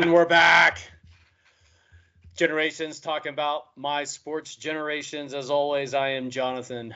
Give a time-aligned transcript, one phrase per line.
[0.00, 0.78] And we're back.
[2.36, 5.34] Generations talking about my sports generations.
[5.34, 6.94] As always, I am Jonathan.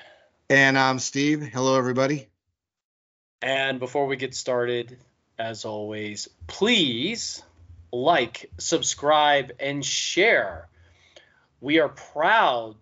[0.48, 1.42] And I'm Steve.
[1.42, 2.28] Hello, everybody.
[3.42, 4.98] And before we get started,
[5.36, 7.42] as always, please
[7.92, 10.68] like, subscribe, and share.
[11.60, 12.76] We are proud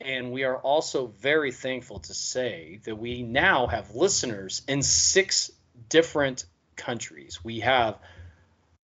[0.00, 5.50] and we are also very thankful to say that we now have listeners in six
[5.88, 6.44] different
[6.76, 7.42] countries.
[7.42, 7.98] We have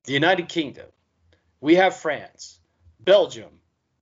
[0.08, 0.88] the United Kingdom,
[1.60, 2.60] we have France,
[3.00, 3.60] Belgium,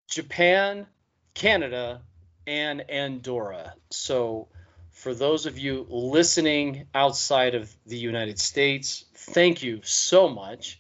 [0.08, 0.86] Japan,
[1.34, 2.02] Canada,
[2.46, 3.74] and Andorra.
[3.90, 4.48] So,
[4.92, 10.80] for those of you listening outside of the United States, thank you so much.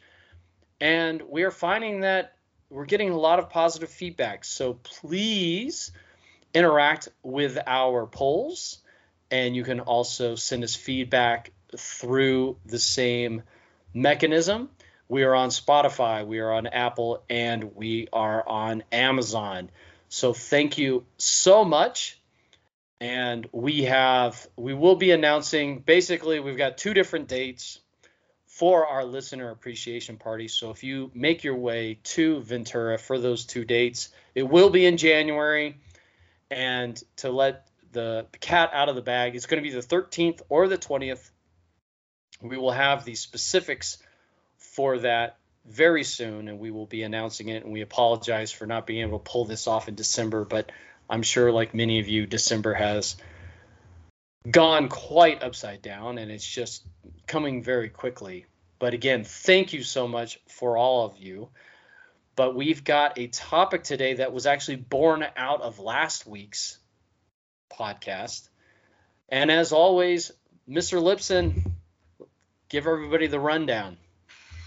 [0.80, 2.36] And we are finding that
[2.70, 4.46] we're getting a lot of positive feedback.
[4.46, 5.92] So please
[6.54, 8.78] interact with our polls,
[9.32, 13.42] and you can also send us feedback through the same
[13.94, 14.70] mechanism.
[15.08, 19.70] We are on Spotify, we are on Apple, and we are on Amazon.
[20.10, 22.20] So thank you so much.
[23.00, 27.80] And we have, we will be announcing basically, we've got two different dates
[28.48, 30.48] for our listener appreciation party.
[30.48, 34.86] So if you make your way to Ventura for those two dates, it will be
[34.86, 35.78] in January.
[36.50, 40.42] And to let the cat out of the bag, it's going to be the 13th
[40.48, 41.30] or the 20th.
[42.42, 43.98] We will have the specifics
[44.76, 47.64] for that very soon, and we will be announcing it.
[47.64, 50.72] And we apologize for not being able to pull this off in December, but
[51.10, 53.16] I'm sure, like many of you, December has
[54.50, 56.86] gone quite upside down and it's just
[57.26, 58.46] coming very quickly.
[58.78, 61.50] But again, thank you so much for all of you.
[62.36, 66.78] But we've got a topic today that was actually born out of last week's
[67.72, 68.50] podcast.
[69.30, 70.32] And as always,
[70.70, 71.02] Mr.
[71.02, 71.72] Lipson,
[72.70, 73.98] give everybody the rundown.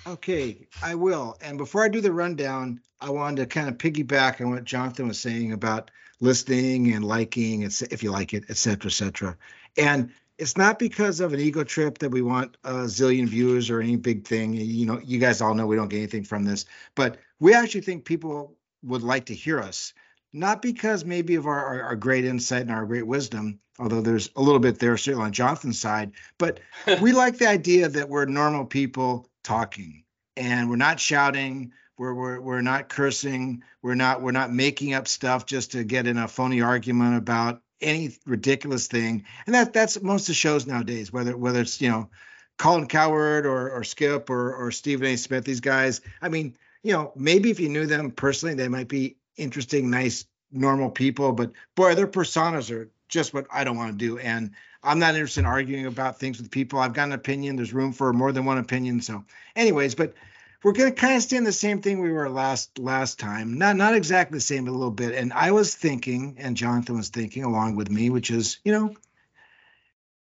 [0.06, 1.36] Okay, I will.
[1.40, 5.08] And before I do the rundown, I wanted to kind of piggyback on what Jonathan
[5.08, 5.90] was saying about
[6.20, 9.36] listening and liking, and if you like it, et cetera, et cetera.
[9.76, 13.80] And it's not because of an ego trip that we want a zillion viewers or
[13.80, 14.54] any big thing.
[14.54, 17.82] You know, you guys all know we don't get anything from this, but we actually
[17.82, 19.92] think people would like to hear us.
[20.32, 24.28] Not because maybe of our, our, our great insight and our great wisdom, although there's
[24.36, 26.60] a little bit there certainly on Jonathan's side, but
[27.00, 30.04] we like the idea that we're normal people talking
[30.36, 35.08] and we're not shouting, we're, we're we're not cursing, we're not we're not making up
[35.08, 39.24] stuff just to get in a phony argument about any ridiculous thing.
[39.46, 42.10] And that that's most of the shows nowadays, whether whether it's you know
[42.58, 45.16] Colin Cowherd or or Skip or or Stephen A.
[45.16, 46.02] Smith, these guys.
[46.20, 50.26] I mean, you know, maybe if you knew them personally, they might be interesting, nice,
[50.52, 51.32] normal people.
[51.32, 54.18] But boy, their personas are just what I don't want to do.
[54.18, 54.50] And
[54.82, 56.78] I'm not interested in arguing about things with people.
[56.78, 57.56] I've got an opinion.
[57.56, 59.00] There's room for more than one opinion.
[59.00, 59.24] So,
[59.56, 60.14] anyways, but
[60.62, 63.58] we're going to kind of stay in the same thing we were last last time.
[63.58, 65.14] Not not exactly the same, but a little bit.
[65.14, 68.94] And I was thinking, and Jonathan was thinking along with me, which is, you know,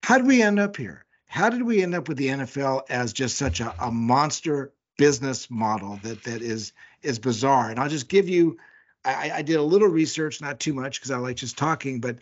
[0.03, 1.05] how did we end up here?
[1.27, 5.51] How did we end up with the NFL as just such a, a monster business
[5.51, 7.71] model that that is is bizarre?
[7.71, 8.59] And I'll just give you.
[9.05, 12.17] I, I did a little research, not too much, because I like just talking, but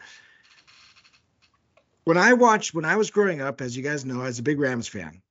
[2.04, 4.42] when I watched when I was growing up, as you guys know, I was a
[4.42, 5.22] big Rams fan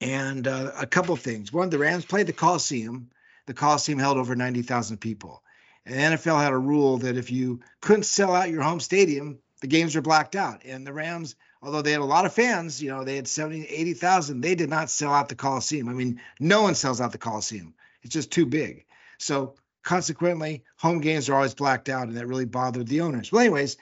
[0.00, 1.52] and uh, a couple things.
[1.52, 3.10] One, the Rams played the Coliseum.
[3.46, 5.42] The Coliseum held over 90,000 people.
[5.86, 9.38] And the NFL had a rule that if you couldn't sell out your home stadium,
[9.60, 10.64] the games were blacked out.
[10.64, 13.64] And the Rams, although they had a lot of fans, you know, they had 70,
[13.64, 15.88] 80,000, they did not sell out the Coliseum.
[15.88, 17.74] I mean, no one sells out the Coliseum.
[18.02, 18.84] It's just too big.
[19.18, 23.32] So consequently, home games are always blacked out, and that really bothered the owners.
[23.32, 23.78] Well, anyways,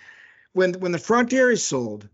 [0.56, 2.08] when when the Frontier is sold,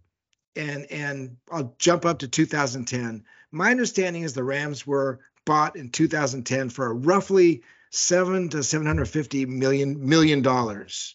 [0.56, 5.91] and and I'll jump up to 2010 my understanding is the Rams were bought in
[5.91, 11.14] 2010 for roughly seven to 750 million million dollars,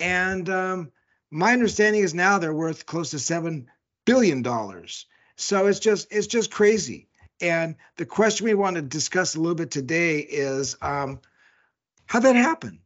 [0.00, 0.90] and um,
[1.30, 3.68] my understanding is now they're worth close to seven
[4.06, 5.06] billion dollars.
[5.36, 7.08] So it's just it's just crazy.
[7.42, 11.20] And the question we want to discuss a little bit today is um,
[12.06, 12.78] how that happened.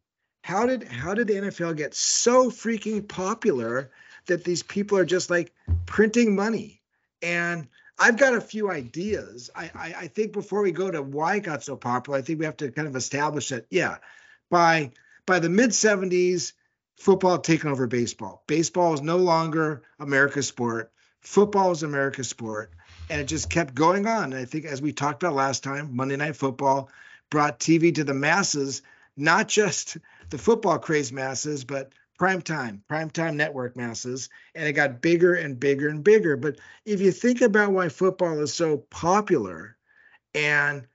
[0.43, 3.91] How did how did the NFL get so freaking popular
[4.27, 5.53] that these people are just like
[5.87, 6.81] printing money?
[7.23, 9.51] And I've got a few ideas.
[9.55, 12.39] I, I, I think before we go to why it got so popular, I think
[12.39, 13.67] we have to kind of establish that.
[13.71, 13.99] Yeah,
[14.51, 14.93] by
[15.27, 16.55] by the mid '70s,
[16.97, 18.43] football had taken over baseball.
[18.47, 20.91] Baseball was no longer America's sport.
[21.21, 22.73] Football was America's sport,
[23.11, 24.33] and it just kept going on.
[24.33, 26.89] And I think, as we talked about last time, Monday Night Football
[27.29, 28.81] brought TV to the masses,
[29.17, 29.99] not just
[30.31, 35.35] the football craze masses, but prime time, prime time network masses, and it got bigger
[35.35, 36.37] and bigger and bigger.
[36.37, 39.77] But if you think about why football is so popular,
[40.35, 40.87] and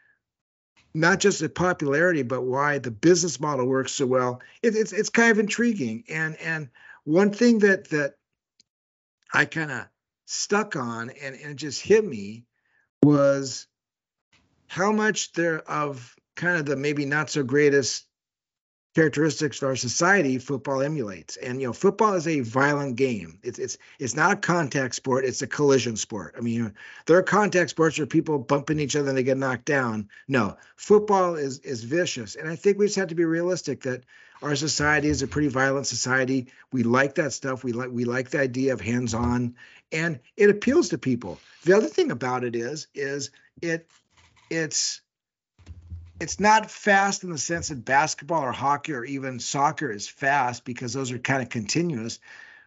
[0.95, 4.41] not just the popularity, but why the business model works so well.
[4.63, 6.05] It, it's it's kind of intriguing.
[6.09, 6.69] And and
[7.03, 8.15] one thing that that
[9.33, 9.87] I kind of
[10.25, 12.45] stuck on and, and it just hit me
[13.03, 13.67] was
[14.67, 18.04] how much there of kind of the maybe not so greatest
[18.95, 21.35] characteristics of our society football emulates.
[21.35, 23.39] And you know football is a violent game.
[23.43, 25.25] It's it's it's not a contact sport.
[25.25, 26.35] It's a collision sport.
[26.37, 26.73] I mean
[27.05, 30.09] there are contact sports where people bump into each other and they get knocked down.
[30.27, 32.35] No football is is vicious.
[32.35, 34.03] And i think we just have to be realistic that
[34.41, 36.47] our society is a pretty violent society.
[36.71, 37.63] We like that stuff.
[37.63, 39.55] We like we like the idea of hands on
[39.91, 41.39] and it appeals to people.
[41.63, 43.31] The other thing about it is is
[43.61, 43.89] it
[44.49, 45.01] it's
[46.19, 50.63] it's not fast in the sense that basketball or hockey or even soccer is fast
[50.63, 52.19] because those are kind of continuous.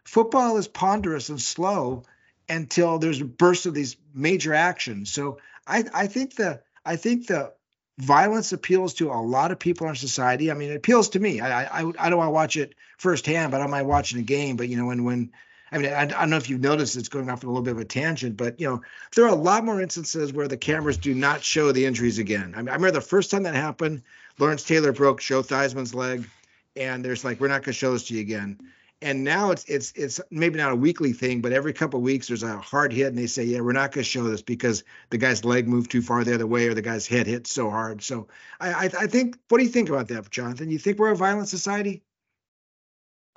[0.05, 2.05] Football is ponderous and slow
[2.49, 5.11] until there's a burst of these major actions.
[5.11, 7.53] So I, I think the I think the
[7.99, 10.51] violence appeals to a lot of people in society.
[10.51, 11.41] I mean, it appeals to me.
[11.41, 14.23] I I, I don't want to watch it firsthand, but I don't mind watching a
[14.23, 14.57] game.
[14.57, 15.33] But you know, when when
[15.71, 17.65] I mean, I, I, don't know if you've noticed it's going off on a little
[17.65, 18.83] bit of a tangent, but you know,
[19.15, 22.55] there are a lot more instances where the cameras do not show the injuries again.
[22.55, 24.03] I, mean, I remember the first time that happened,
[24.39, 26.29] Lawrence Taylor broke Joe Theismann's leg,
[26.77, 28.59] and there's like, we're not going to show this to you again.
[29.01, 32.27] And now it's it's it's maybe not a weekly thing, but every couple of weeks
[32.27, 34.83] there's a hard hit, and they say, yeah, we're not going to show this because
[35.11, 37.71] the guy's leg moved too far the other way, or the guy's head hit so
[37.71, 38.03] hard.
[38.03, 38.27] So
[38.59, 40.69] I I, I think, what do you think about that, Jonathan?
[40.69, 42.03] You think we're a violent society?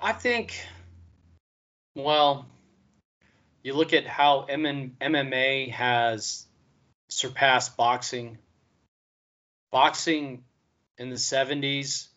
[0.00, 0.60] I think,
[1.94, 2.46] well,
[3.62, 6.46] you look at how MMA has
[7.08, 8.38] surpassed boxing.
[9.70, 10.44] Boxing
[10.98, 12.08] in the 70s,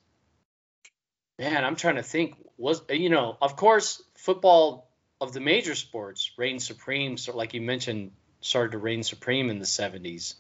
[1.39, 2.36] man, I'm trying to think.
[2.57, 4.89] Was you know, of course, football
[5.19, 7.18] of the major sports reigned supreme.
[7.18, 8.12] So, like you mentioned,
[8.42, 10.36] started to reign supreme in the 70s.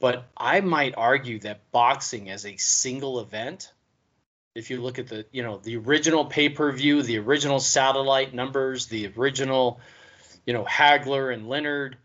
[0.00, 3.72] But I might argue that boxing as a single event
[4.58, 9.06] if you look at the you know the original pay-per-view the original satellite numbers the
[9.16, 9.80] original
[10.44, 11.96] you know hagler and leonard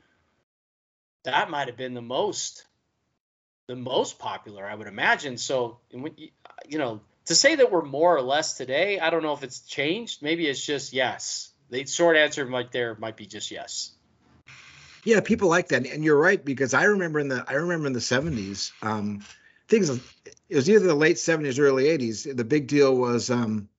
[1.24, 2.66] that might have been the most
[3.68, 5.38] the most popular i would imagine.
[5.38, 9.44] So you know to say that we're more or less today i don't know if
[9.44, 10.22] it's changed.
[10.22, 11.50] Maybe it's just yes.
[11.70, 13.92] The short answer might there might be just yes.
[15.04, 15.88] Yeah people like that.
[15.88, 19.22] And you're right because i remember in the i remember in the 70s um
[19.74, 19.90] things
[20.50, 23.70] it was either the late 70s early 80s the big deal was um,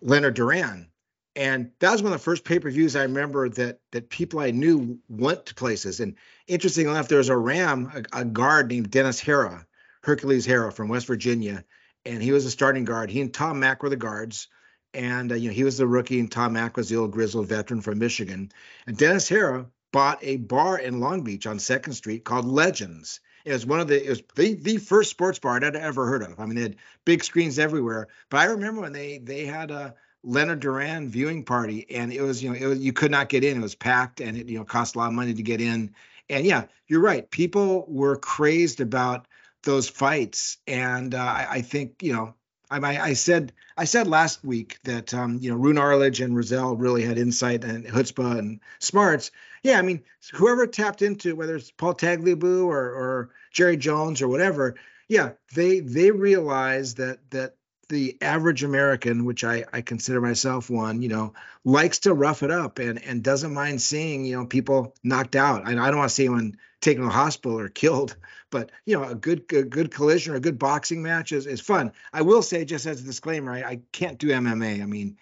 [0.00, 0.90] leonard duran.
[1.36, 4.98] And that was one of the first pay-per-views i remember that that people i knew
[5.08, 6.00] went to places.
[6.00, 9.64] And interestingly enough there was a ram a, a guard named dennis harrah
[10.02, 11.64] hercules harrah from west virginia.
[12.06, 13.10] And he was a starting guard.
[13.10, 14.48] He and tom mack were the guards.
[14.92, 17.48] And uh, you know he was the rookie and tom mack was the old grizzled
[17.48, 18.52] veteran from michigan.
[18.86, 23.52] And dennis harrah bought a bar in long beach on second street called legends it
[23.52, 26.40] was one of the it was the the first sports bar I'd ever heard of.
[26.40, 28.08] I mean, they had big screens everywhere.
[28.30, 32.42] But I remember when they they had a Leonard Duran viewing party, and it was
[32.42, 33.58] you know it was, you could not get in.
[33.58, 35.94] It was packed, and it you know cost a lot of money to get in.
[36.30, 37.30] And yeah, you're right.
[37.30, 39.26] People were crazed about
[39.62, 42.34] those fights, and uh, I, I think you know
[42.70, 46.76] I, I said I said last week that um, you know Roone Arledge and Rozelle
[46.76, 49.30] really had insight and chutzpah and smarts
[49.64, 54.28] yeah, I mean, whoever tapped into whether it's Paul Tagliabue or, or Jerry Jones or
[54.28, 54.76] whatever,
[55.08, 57.56] yeah, they they realize that that
[57.88, 61.32] the average American, which I, I consider myself one, you know,
[61.64, 65.66] likes to rough it up and and doesn't mind seeing, you know, people knocked out.
[65.66, 68.16] I, I don't want to see anyone taken to the hospital or killed,
[68.50, 71.62] but you know, a good a good collision or a good boxing match is, is
[71.62, 71.92] fun.
[72.12, 74.82] I will say, just as a disclaimer, I, I can't do MMA.
[74.82, 75.16] I mean,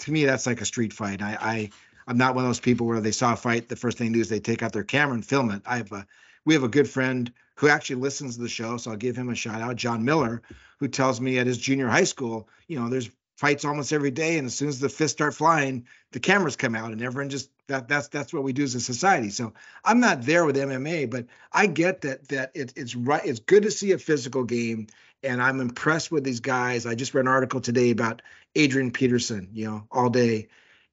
[0.00, 1.20] to me, that's like a street fight.
[1.20, 1.70] I, I
[2.08, 4.14] I'm not one of those people where they saw a fight, the first thing they
[4.14, 5.62] do is they take out their camera and film it.
[5.66, 6.06] I have a
[6.46, 9.28] we have a good friend who actually listens to the show, so I'll give him
[9.28, 10.40] a shout out, John Miller,
[10.78, 14.38] who tells me at his junior high school, you know, there's fights almost every day,
[14.38, 17.50] and as soon as the fists start flying, the cameras come out, and everyone just
[17.66, 19.28] that that's that's what we do as a society.
[19.28, 19.52] So
[19.84, 23.24] I'm not there with MMA, but I get that that it, it's right.
[23.24, 24.86] It's good to see a physical game,
[25.22, 26.86] and I'm impressed with these guys.
[26.86, 28.22] I just read an article today about
[28.54, 30.48] Adrian Peterson, you know, all day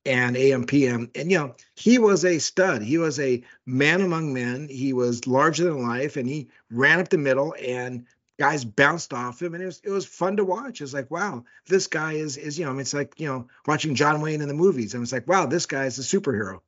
[0.05, 1.11] and AM/PM.
[1.15, 2.81] And you know, he was a stud.
[2.81, 4.67] He was a man among men.
[4.69, 8.05] He was larger than life, and he ran up the middle, and
[8.37, 10.81] guys bounced off him, and it was it was fun to watch.
[10.81, 14.21] It's like, wow, this guy is is you know, it's like you know, watching John
[14.21, 16.59] Wayne in the movies, and it's like, wow, this guy is a superhero.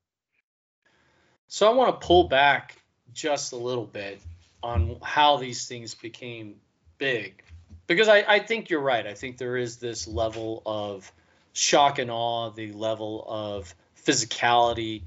[1.48, 2.76] So I want to pull back
[3.14, 4.20] just a little bit
[4.64, 6.56] on how these things became
[6.98, 7.44] big,
[7.86, 9.06] because I I think you're right.
[9.06, 11.12] I think there is this level of
[11.58, 13.74] shock and awe, the level of
[14.06, 15.02] physicality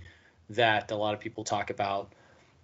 [0.50, 2.12] that a lot of people talk about.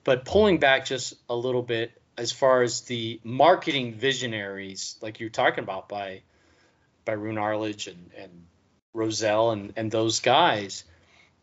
[0.02, 5.30] But pulling back just a little bit, as far as the marketing visionaries, like you're
[5.30, 6.22] talking about by
[7.04, 8.30] by Roone Arledge and, and
[8.92, 10.82] Rozelle and, and those guys.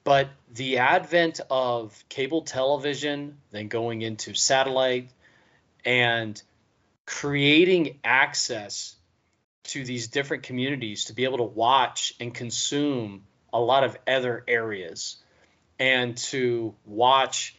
[0.04, 5.10] But the advent of cable television, then going into satellite,
[5.86, 6.42] and
[7.06, 8.98] creating access
[9.63, 14.43] to these different communities to be able to watch and consume a lot of other
[14.48, 15.17] areas
[15.79, 17.55] and to watch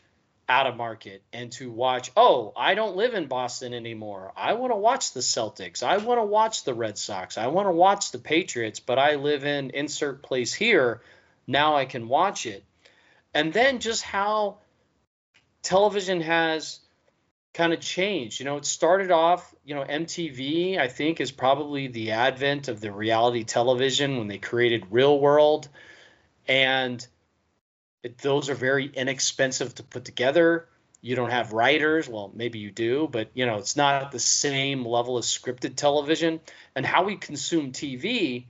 [0.47, 4.31] out of market and to watch oh i don't live in boston anymore.
[4.37, 5.83] I want to watch the celtics.
[5.83, 7.39] I want to watch the red sox.
[7.39, 11.01] I want to watch the patriots but i live in insert place here.
[11.47, 12.63] Now i can watch it.
[13.33, 14.59] And then just how
[15.63, 16.79] television has
[17.55, 21.87] kind of changed you know it started off you know mtv i think is probably
[21.87, 25.69] the advent of the reality television when they created real world
[26.49, 27.07] and
[28.05, 30.69] it, those are very inexpensive to put together.
[31.01, 32.09] You don't have writers.
[32.09, 36.41] Well, maybe you do, but you know, it's not the same level as scripted television
[36.77, 38.45] and how we consume TV.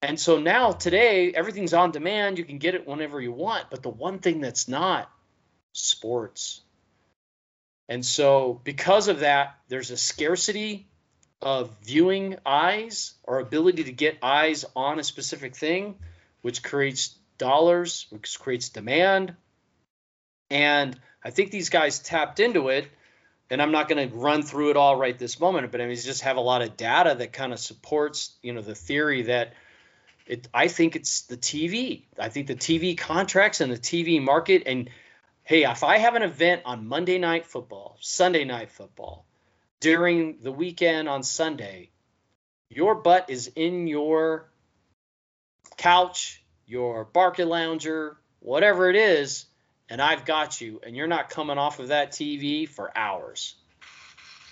[0.00, 2.38] And so now today everything's on demand.
[2.38, 5.10] You can get it whenever you want, but the one thing that's not
[5.72, 6.60] sports.
[7.88, 10.88] And so because of that, there's a scarcity
[11.40, 15.96] of viewing eyes or ability to get eyes on a specific thing,
[16.42, 19.34] which creates dollars, which creates demand.
[20.50, 22.88] And I think these guys tapped into it.
[23.50, 25.96] And I'm not going to run through it all right this moment, but I mean,
[25.96, 29.54] just have a lot of data that kind of supports, you know, the theory that
[30.26, 30.48] it.
[30.52, 32.02] I think it's the TV.
[32.18, 34.64] I think the TV contracts and the TV market.
[34.66, 34.90] And
[35.48, 39.24] hey, if I have an event on Monday night football, Sunday night football,
[39.80, 41.88] during the weekend on Sunday,
[42.68, 44.50] your butt is in your
[45.78, 49.46] couch your Barcalounger, whatever it is,
[49.88, 53.54] and I've got you, and you're not coming off of that TV for hours.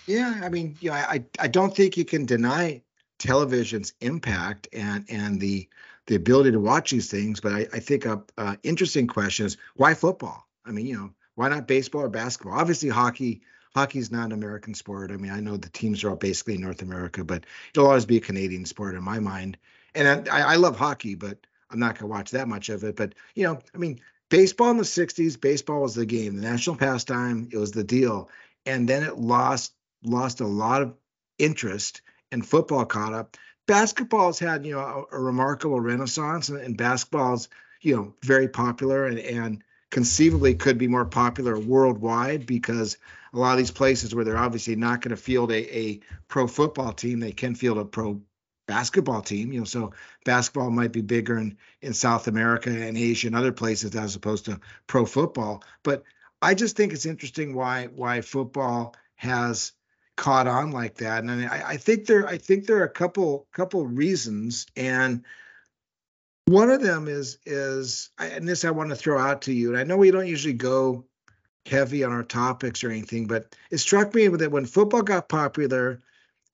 [0.07, 2.81] Yeah, I mean, you know, I I don't think you can deny
[3.19, 5.69] television's impact and and the
[6.07, 9.57] the ability to watch these things, but I, I think a, a interesting question is
[9.75, 10.46] why football?
[10.67, 12.59] I mean, you know, why not baseball or basketball?
[12.59, 13.41] Obviously, hockey
[13.77, 15.11] Hockey is not an American sport.
[15.11, 18.07] I mean, I know the teams are all basically in North America, but it'll always
[18.07, 19.55] be a Canadian sport in my mind.
[19.93, 21.37] And I, I love hockey, but
[21.69, 24.71] I'm not going to watch that much of it, but you know, I mean, baseball
[24.71, 28.29] in the 60s, baseball was the game, the national pastime, it was the deal.
[28.65, 30.95] And then it lost lost a lot of
[31.37, 33.37] interest and football caught up.
[33.67, 37.49] Basketball's had, you know, a, a remarkable renaissance and, and, basketball's,
[37.81, 42.97] you know, very popular and, and conceivably could be more popular worldwide because
[43.33, 46.47] a lot of these places where they're obviously not going to field a, a pro
[46.47, 48.21] football team, they can field a pro
[48.67, 49.51] basketball team.
[49.51, 49.93] You know, so
[50.25, 54.45] basketball might be bigger in in South America and Asia and other places as opposed
[54.45, 55.63] to pro football.
[55.83, 56.03] But
[56.41, 59.71] I just think it's interesting why why football has
[60.15, 63.47] caught on like that, and I, I think there I think there are a couple
[63.51, 65.23] couple reasons, and
[66.47, 69.77] one of them is is and this I want to throw out to you, and
[69.77, 71.05] I know we don't usually go
[71.65, 76.01] heavy on our topics or anything, but it struck me that when football got popular.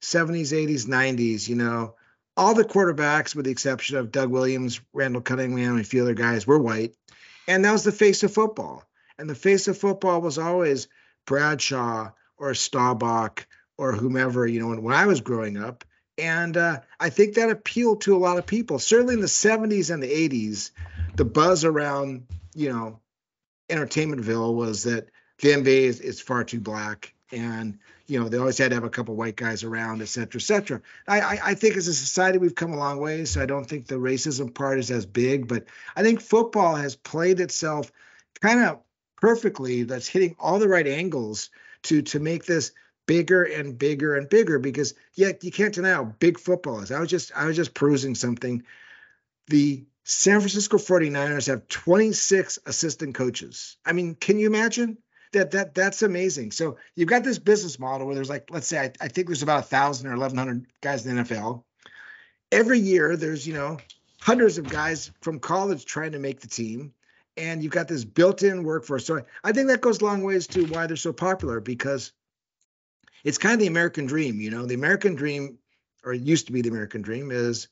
[0.04, 1.96] 70s, 80s, 90s, you know,
[2.36, 6.14] all the quarterbacks, with the exception of Doug Williams, Randall Cunningham, and a few other
[6.14, 6.94] guys, were white.
[7.48, 8.84] And that was the face of football.
[9.18, 10.88] And the face of football was always
[11.26, 13.48] Bradshaw or Staubach
[13.78, 15.86] or whomever, you know, when, when I was growing up.
[16.18, 18.80] And uh, I think that appealed to a lot of people.
[18.80, 20.72] Certainly in the 70s and the 80s,
[21.16, 23.00] the buzz around, you know,
[23.70, 27.14] Entertainmentville was that the NBA is, is far too black.
[27.32, 30.40] And you know, they always had to have a couple white guys around, et cetera,
[30.40, 30.82] et cetera.
[31.08, 33.66] I, I, I think as a society we've come a long way, so I don't
[33.66, 35.66] think the racism part is as big, but
[35.96, 37.92] I think football has played itself
[38.42, 38.80] kind of
[39.16, 39.84] perfectly.
[39.84, 41.50] That's hitting all the right angles
[41.84, 42.74] to to make this
[43.06, 46.92] bigger and bigger and bigger because yet you can't deny how big football is.
[46.92, 48.64] I was just I was just perusing something.
[49.48, 53.78] The San Francisco 49ers have 26 assistant coaches.
[53.86, 54.98] I mean, can you imagine?
[55.34, 56.52] that that that's amazing.
[56.52, 59.44] So you've got this business model where there's like, let's say, I, I think there's
[59.44, 61.64] about a thousand or eleven hundred guys in the NFL.
[62.52, 63.78] Every year, there's you know
[64.22, 66.94] hundreds of guys from college trying to make the team,
[67.36, 69.06] and you've got this built-in workforce.
[69.06, 72.14] So I think that goes a long ways to why they're so popular because
[73.24, 74.40] it's kind of the American dream.
[74.40, 75.58] You know, the American dream,
[76.04, 77.68] or used to be the American dream, is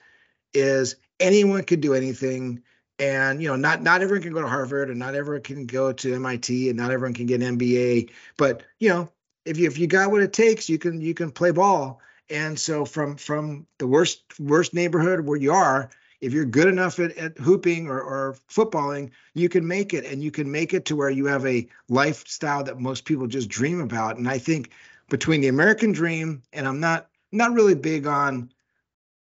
[0.53, 2.63] is anyone could do anything.
[2.99, 5.91] And you know not not everyone can go to harvard and not everyone can go
[5.91, 9.09] to mit and not everyone can get an mba but you know
[9.43, 11.99] if you if you got what it takes you can you can play ball.
[12.29, 15.89] And so from from the worst worst neighborhood where you are
[16.19, 20.05] if you're good enough at, at hooping or, or footballing you can make it.
[20.05, 23.49] And you can make it to where you have a lifestyle that most people just
[23.49, 24.17] dream about.
[24.17, 24.69] And i think
[25.11, 28.49] between the American dream and I'm not not really big on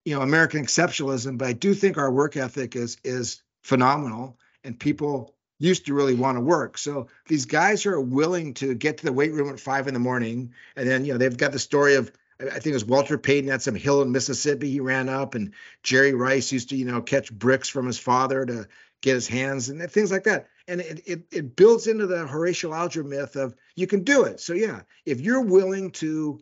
[0.06, 4.80] you know American exceptionalism, but I do think our work ethic is is phenomenal and
[4.80, 6.78] people used to really want to work.
[6.78, 10.00] So these guys are willing to get to the weight room at five in the
[10.00, 13.18] morning, and then you know they've got the story of I think it was Walter
[13.18, 15.54] Payton at some hill in Mississippi he ran up, and
[15.84, 18.68] Jerry Rice used to you know catch bricks from his father to
[19.02, 20.48] get his hands and things like that.
[20.68, 24.40] And it it, it builds into the Horatio Alger myth of you can do it.
[24.40, 26.40] So yeah, if you're willing to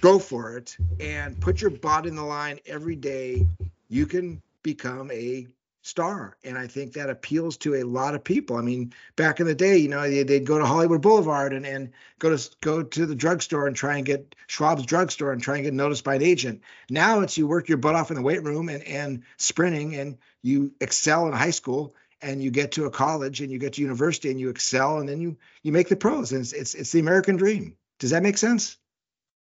[0.00, 3.46] go for it and put your butt in the line every day,
[3.88, 5.46] you can become a
[5.82, 6.36] star.
[6.44, 8.56] And I think that appeals to a lot of people.
[8.56, 11.92] I mean, back in the day, you know, they'd go to Hollywood Boulevard and, and
[12.18, 15.64] go to go to the drugstore and try and get Schwab's drugstore and try and
[15.64, 16.62] get noticed by an agent.
[16.90, 20.18] Now it's you work your butt off in the weight room and, and sprinting and
[20.42, 23.82] you excel in high school and you get to a college and you get to
[23.82, 26.32] university and you excel and then you you make the pros.
[26.32, 27.76] And it's it's, it's the American dream.
[27.98, 28.76] Does that make sense?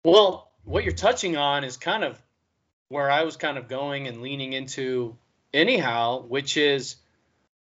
[0.05, 2.21] Well, what you're touching on is kind of
[2.89, 5.17] where I was kind of going and leaning into
[5.53, 6.97] anyhow, which is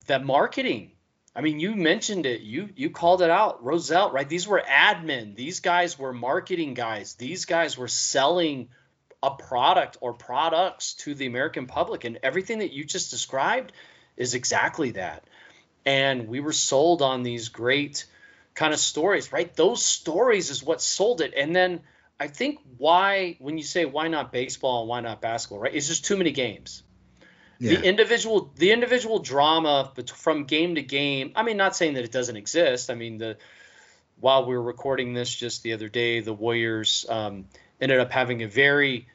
[0.08, 0.91] that marketing.
[1.36, 2.41] I mean, you mentioned it.
[2.41, 4.27] You you called it out, Rozelle, right?
[4.27, 5.36] These were admin.
[5.36, 7.13] These guys were marketing guys.
[7.13, 8.70] These guys were selling
[9.22, 13.72] a product or products to the American public, and everything that you just described
[14.17, 15.24] is exactly that.
[15.86, 18.05] And we were sold on these great
[18.55, 19.55] kind of stories, right?
[19.55, 21.33] Those stories is what sold it.
[21.38, 21.81] And then
[22.19, 25.74] I think why, when you say why not baseball and why not basketball, right?
[25.74, 26.83] It's just too many games
[27.59, 27.75] yeah.
[27.75, 32.12] the individual the individual drama from game to game i mean not saying that it
[32.12, 33.38] doesn't exist i mean the
[34.19, 37.45] while we were recording this just the other day the warriors um,
[37.79, 39.07] ended up having a very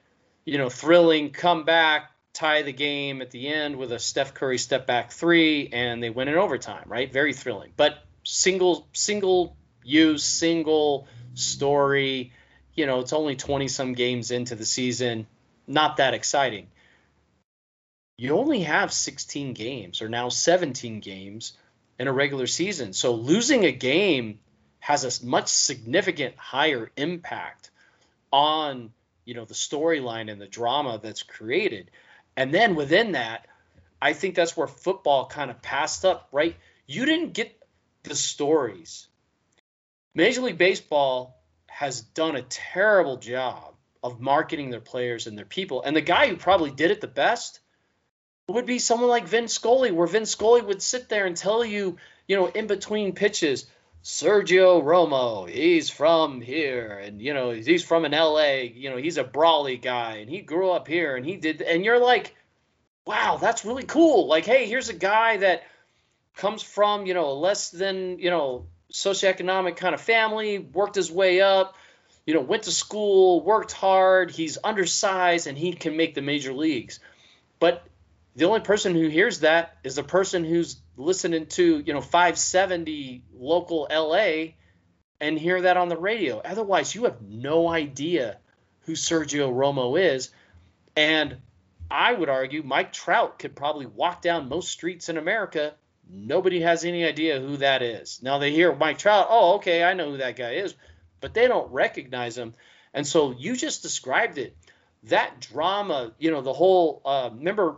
[0.45, 4.87] you know thrilling comeback tie the game at the end with a steph curry step
[4.87, 11.07] back three and they win in overtime right very thrilling but single single use single
[11.35, 12.33] story
[12.75, 15.27] you know it's only 20 some games into the season
[15.67, 16.69] not that exciting
[18.19, 21.55] you only have 16 games or now 17 games
[21.99, 22.93] in a regular season.
[22.93, 24.39] So losing a game
[24.81, 27.71] has a much significant higher impact
[28.33, 28.93] on
[29.25, 31.91] you know the storyline and the drama that's created.
[32.37, 33.47] And then within that,
[34.01, 36.57] I think that's where football kind of passed up, right?
[36.87, 37.57] You didn't get
[38.03, 39.07] the stories.
[40.15, 45.83] Major League Baseball has done a terrible job of marketing their players and their people.
[45.83, 47.61] And the guy who probably did it the best
[48.49, 51.97] would be someone like Vin Scully, where Vin Scully would sit there and tell you,
[52.27, 53.67] you know, in between pitches,
[54.03, 59.17] Sergio Romo, he's from here, and you know, he's from an LA, you know, he's
[59.17, 62.35] a Brawley guy, and he grew up here, and he did, and you're like,
[63.07, 64.27] wow, that's really cool.
[64.27, 65.63] Like, hey, here's a guy that
[66.37, 71.41] comes from, you know, less than, you know, socioeconomic kind of family, worked his way
[71.41, 71.77] up,
[72.27, 76.53] you know, went to school, worked hard, he's undersized, and he can make the major
[76.53, 77.01] leagues.
[77.59, 77.85] But
[78.35, 83.23] the only person who hears that is the person who's listening to you know 570
[83.35, 84.55] local LA
[85.21, 86.39] and hear that on the radio.
[86.39, 88.39] Otherwise, you have no idea
[88.83, 90.31] who Sergio Romo is.
[90.97, 91.37] And
[91.91, 95.75] I would argue Mike Trout could probably walk down most streets in America.
[96.11, 98.21] Nobody has any idea who that is.
[98.23, 100.75] Now they hear Mike Trout, oh, okay, I know who that guy is,
[101.21, 102.55] but they don't recognize him.
[102.93, 104.57] And so you just described it.
[105.05, 107.77] That drama, you know, the whole, uh, remember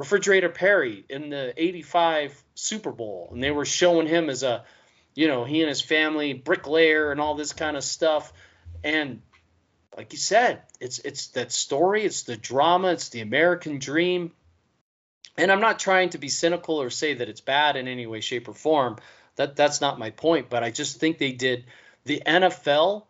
[0.00, 3.28] Refrigerator Perry in the 85 Super Bowl.
[3.34, 4.64] And they were showing him as a,
[5.14, 8.32] you know, he and his family, bricklayer and all this kind of stuff.
[8.82, 9.20] And
[9.94, 14.32] like you said, it's it's that story, it's the drama, it's the American dream.
[15.36, 18.22] And I'm not trying to be cynical or say that it's bad in any way,
[18.22, 18.96] shape, or form.
[19.36, 20.48] That that's not my point.
[20.48, 21.66] But I just think they did
[22.04, 23.04] the NFL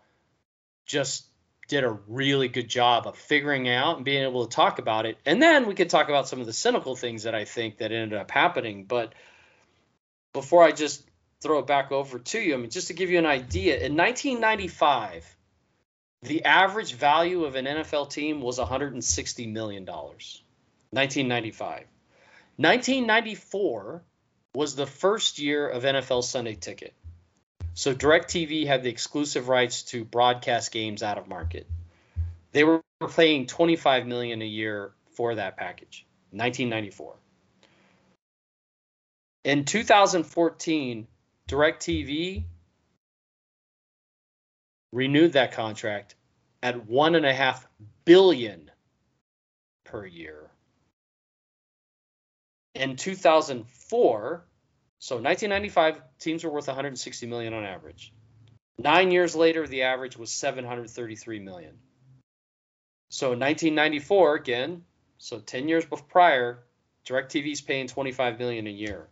[0.87, 1.25] just
[1.71, 5.17] did a really good job of figuring out and being able to talk about it.
[5.25, 7.93] And then we could talk about some of the cynical things that I think that
[7.93, 8.85] ended up happening.
[8.85, 9.15] But
[10.33, 11.09] before I just
[11.41, 13.97] throw it back over to you, I mean, just to give you an idea, in
[13.97, 15.25] 1995,
[16.23, 20.43] the average value of an NFL team was 160 million dollars.
[20.91, 21.85] 1995.
[22.57, 24.03] 1994
[24.57, 26.95] was the first year of NFL Sunday Ticket.
[27.81, 31.67] So DirecTV had the exclusive rights to broadcast games out of market.
[32.53, 32.83] They were
[33.17, 36.05] paying 25 million a year for that package.
[36.33, 37.15] 1994.
[39.45, 41.07] In 2014,
[41.49, 42.45] DirecTV
[44.93, 46.17] renewed that contract
[46.63, 47.67] at one and a half
[48.05, 48.71] billion
[49.85, 50.51] per year.
[52.75, 54.45] In 2004,
[55.01, 58.13] so 1995 teams were worth 160 million on average.
[58.79, 61.79] Nine years later, the average was 733 million.
[63.09, 64.85] So in 1994, again,
[65.17, 66.65] so 10 years prior,
[67.07, 69.09] DirecTV's paying 25 million a year.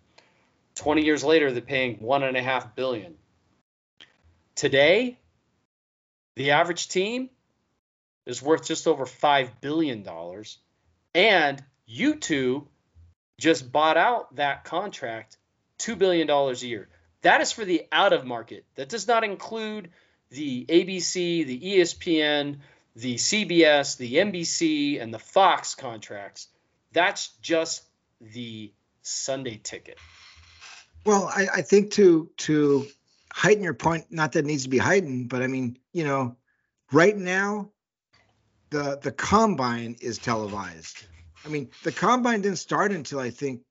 [0.75, 3.15] 20 years later, they're paying one and a half billion.
[4.57, 5.19] Today,
[6.37, 7.31] the average team
[8.27, 10.59] is worth just over five billion dollars,
[11.15, 12.67] and YouTube
[13.39, 15.38] just bought out that contract
[15.79, 16.89] two billion dollars a year.
[17.23, 18.65] That is for the out of market.
[18.77, 19.91] That does not include
[20.31, 22.59] the ABC, the ESPN,
[22.95, 26.49] the CBS, the NBC, and the Fox contracts.
[26.93, 27.85] That's just
[28.21, 29.99] the Sunday ticket.
[31.05, 32.87] Well, I, I think to to
[33.33, 36.37] heighten your point, not that it needs to be heightened, but I mean, you know,
[36.93, 37.71] right now,
[38.71, 41.07] the the combine is televised.
[41.45, 43.63] I mean, the combine didn't start until I think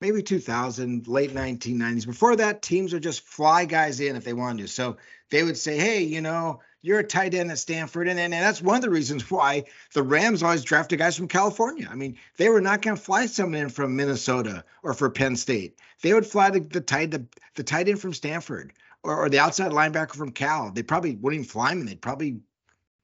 [0.00, 2.06] maybe 2000, late 1990s.
[2.06, 4.68] Before that, teams would just fly guys in if they wanted to.
[4.68, 4.96] So
[5.30, 8.08] they would say, hey, you know, you're a tight end at Stanford.
[8.08, 11.28] And, and, and that's one of the reasons why the Rams always drafted guys from
[11.28, 11.88] California.
[11.90, 15.36] I mean, they were not going to fly someone in from Minnesota or for Penn
[15.36, 15.78] State.
[16.02, 19.40] They would fly the, the tight the, the tight end from Stanford or, or the
[19.40, 20.70] outside linebacker from Cal.
[20.70, 21.86] They probably wouldn't even fly him in.
[21.86, 22.40] They'd probably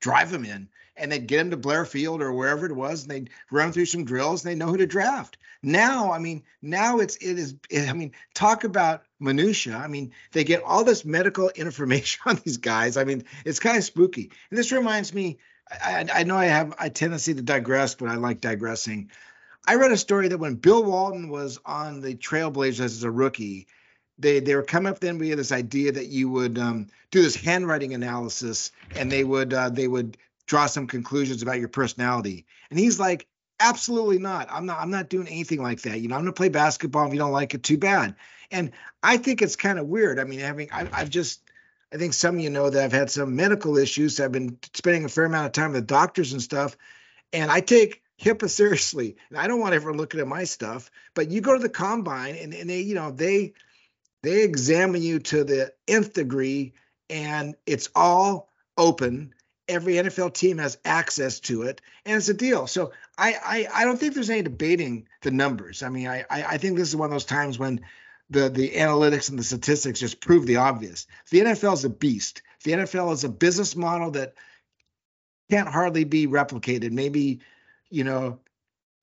[0.01, 3.11] drive him in and they'd get him to Blair Field or wherever it was, and
[3.11, 5.39] they'd run through some drills, and they know who to draft.
[5.63, 7.55] Now, I mean, now it's it is.
[7.71, 9.77] It, I mean, talk about minutia.
[9.77, 12.97] I mean, they get all this medical information on these guys.
[12.97, 14.33] I mean, it's kind of spooky.
[14.51, 15.39] And this reminds me.
[15.71, 19.11] I, I know I have a tendency to digress, but I like digressing.
[19.67, 23.69] I read a story that when Bill Walton was on the Trailblazers as a rookie,
[24.19, 27.23] they they were coming up then we had this idea that you would um, do
[27.23, 32.45] this handwriting analysis and they would uh, they would draw some conclusions about your personality.
[32.71, 33.27] And he's like,
[33.61, 34.49] absolutely not.
[34.51, 36.01] I'm not I'm not doing anything like that.
[36.01, 37.07] You know, I'm gonna play basketball.
[37.07, 38.15] If you don't like it, too bad.
[38.51, 40.19] And I think it's kind of weird.
[40.19, 41.41] I mean, having I, I've just
[41.93, 44.21] I think some of you know that I've had some medical issues.
[44.21, 46.77] I've been spending a fair amount of time with doctors and stuff.
[47.33, 49.17] And I take HIPAA seriously.
[49.31, 52.37] And I don't want everyone looking at my stuff, but you go to the combine
[52.37, 53.55] and, and they, you know, they
[54.23, 56.75] they examine you to the nth degree
[57.11, 59.35] and it's all open
[59.69, 62.67] every NFL team has access to it, and it's a deal.
[62.67, 65.83] So I I, I don't think there's any debating the numbers.
[65.83, 67.81] I mean, I, I think this is one of those times when
[68.31, 71.07] the the analytics and the statistics just prove the obvious.
[71.31, 72.43] The NFL is a beast.
[72.65, 74.35] The NFL is a business model that
[75.51, 76.93] can't hardly be replicated.
[76.93, 77.41] Maybe,
[77.91, 78.39] you know,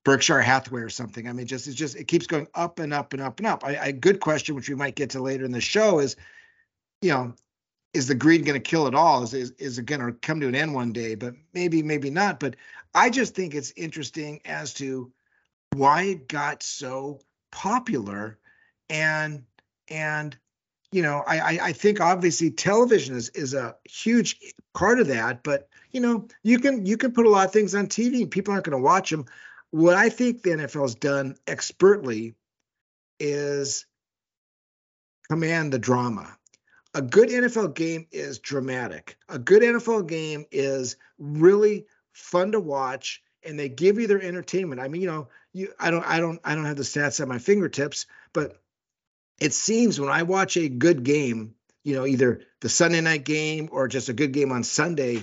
[0.04, 1.28] Berkshire Hathaway or something.
[1.28, 3.62] I mean, just it's just it keeps going up and up and up and up.
[3.64, 6.16] A good question, which we might get to later in the show, is,
[7.02, 7.34] you know,
[7.92, 9.22] is the greed going to kill it all?
[9.22, 11.14] Is, is, is it going to come to an end one day?
[11.14, 12.40] But maybe, maybe not.
[12.40, 12.56] But
[12.94, 15.12] I just think it's interesting as to
[15.72, 17.20] why it got so
[17.52, 18.38] popular.
[18.88, 19.44] And,
[19.88, 20.36] and,
[20.90, 24.40] you know, I, I, think obviously television is, is a huge
[24.74, 27.74] part of that, but you know, you can, you can put a lot of things
[27.74, 29.26] on TV and people aren't going to watch them.
[29.70, 32.34] What I think the NFL has done expertly
[33.20, 33.86] is
[35.28, 36.36] command the drama
[36.94, 39.16] a good NFL game is dramatic.
[39.28, 41.86] A good NFL game is really
[42.20, 44.80] fun to watch and they give you their entertainment.
[44.80, 47.28] I mean, you know, you I don't I don't I don't have the stats at
[47.28, 48.60] my fingertips, but
[49.40, 53.68] it seems when I watch a good game, you know, either the Sunday night game
[53.72, 55.22] or just a good game on Sunday,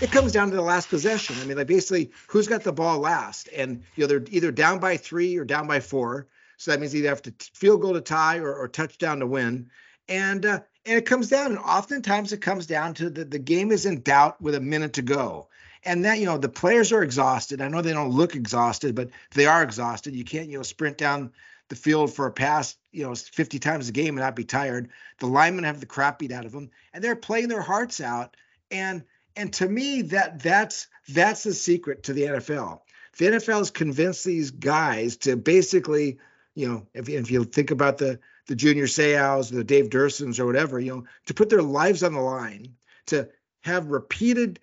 [0.00, 1.36] it comes down to the last possession.
[1.40, 4.78] I mean, like basically who's got the ball last, and you know they're either down
[4.78, 6.28] by three or down by four.
[6.58, 9.70] So that means either have to field goal to tie or, or touchdown to win.
[10.08, 13.72] And uh, and it comes down, and oftentimes it comes down to the, the game
[13.72, 15.48] is in doubt with a minute to go.
[15.86, 17.60] And that, you know, the players are exhausted.
[17.60, 20.14] I know they don't look exhausted, but they are exhausted.
[20.14, 21.32] You can't, you know, sprint down
[21.68, 24.90] the field for a pass, you know, 50 times a game and not be tired.
[25.18, 28.36] The linemen have the crap beat out of them, and they're playing their hearts out.
[28.70, 29.04] And
[29.36, 32.80] and to me, that that's that's the secret to the NFL.
[33.18, 36.18] The NFL has convinced these guys to basically,
[36.54, 40.46] you know, if, if you think about the the Junior Seaus, the Dave Duersons, or
[40.46, 42.74] whatever, you know, to put their lives on the line,
[43.06, 43.28] to
[43.62, 44.60] have repeated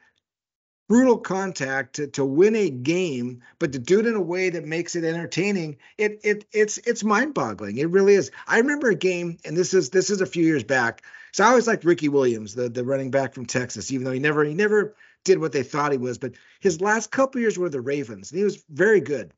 [0.87, 4.65] brutal contact to, to win a game, but to do it in a way that
[4.65, 7.77] makes it entertaining, it it it's it's mind-boggling.
[7.77, 8.31] It really is.
[8.47, 11.03] I remember a game, and this is this is a few years back.
[11.31, 14.19] So I always liked Ricky Williams, the the running back from Texas, even though he
[14.19, 16.17] never he never did what they thought he was.
[16.17, 19.33] But his last couple years were the Ravens, and he was very good.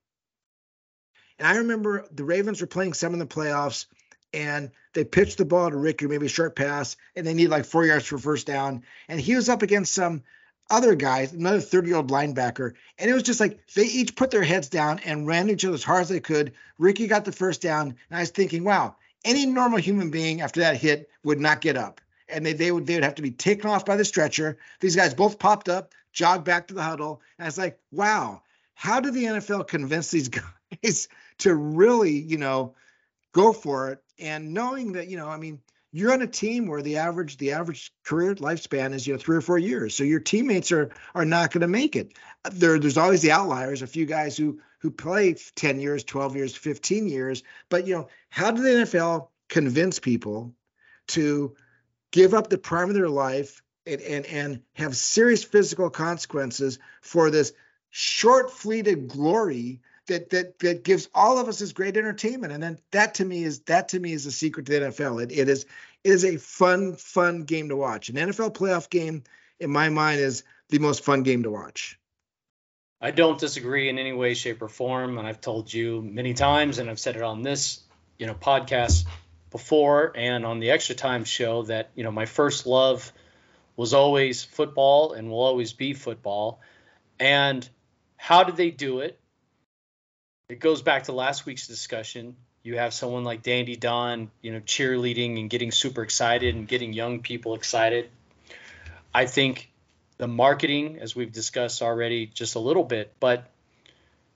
[1.38, 3.86] And I remember the Ravens were playing some in the playoffs,
[4.34, 7.66] and they pitched the ball to Ricky, maybe a short pass, and they need like
[7.66, 8.84] four yards for first down.
[9.08, 10.24] And he was up against some
[10.70, 12.74] other guys, another 30 year old linebacker.
[12.98, 15.76] And it was just like they each put their heads down and ran each other
[15.76, 16.54] as hard as they could.
[16.78, 17.88] Ricky got the first down.
[18.10, 21.78] And I was thinking, wow, any normal human being after that hit would not get
[21.78, 22.02] up.
[22.28, 24.58] and they they would they would have to be taken off by the stretcher.
[24.80, 28.42] These guys both popped up, jogged back to the huddle, and I was like, wow,
[28.74, 30.30] how did the NFL convince these
[30.84, 31.08] guys
[31.40, 32.76] to really, you know,
[33.34, 34.04] go for it?
[34.20, 35.60] And knowing that, you know, I mean,
[35.96, 39.38] you're on a team where the average the average career lifespan is you know three
[39.38, 39.96] or four years.
[39.96, 42.12] So your teammates are are not going to make it.
[42.52, 46.54] There there's always the outliers a few guys who who play 10 years 12 years
[46.54, 47.44] 15 years.
[47.70, 50.54] But you know how did the nfl convince people
[51.08, 51.56] to
[52.12, 57.32] give up the prime of their life and and, and have serious physical consequences for
[57.32, 57.54] this
[57.90, 62.54] short fleeted glory that that that gives all of us this great entertainment.
[62.54, 65.24] And then that to me is that to me is the secret to the NFL.
[65.24, 65.66] It, it is
[66.04, 68.10] it is a fun fun game to watch.
[68.10, 69.24] An NFL playoff game,
[69.60, 72.00] in my mind, is the most fun game to watch.
[73.02, 76.80] I don't disagree in any way, shape, or form, and I've told you many times,
[76.80, 77.82] and I've said it on this,
[78.18, 79.06] you know, podcast
[79.52, 83.12] before and on the Extra Time show that you know my first love
[83.76, 86.62] was always football and will always be football.
[87.20, 87.68] And
[88.18, 89.20] how did they do it?
[90.50, 92.36] It goes back to last week's discussion.
[92.64, 96.94] You have someone like Dandy Don, you know, cheerleading and getting super excited and getting
[96.94, 98.10] young people excited.
[99.14, 99.72] I think
[100.18, 103.50] the marketing, as we've discussed already just a little bit, but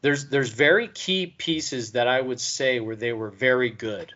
[0.02, 4.13] there's there's very key pieces that I would say where they were very good.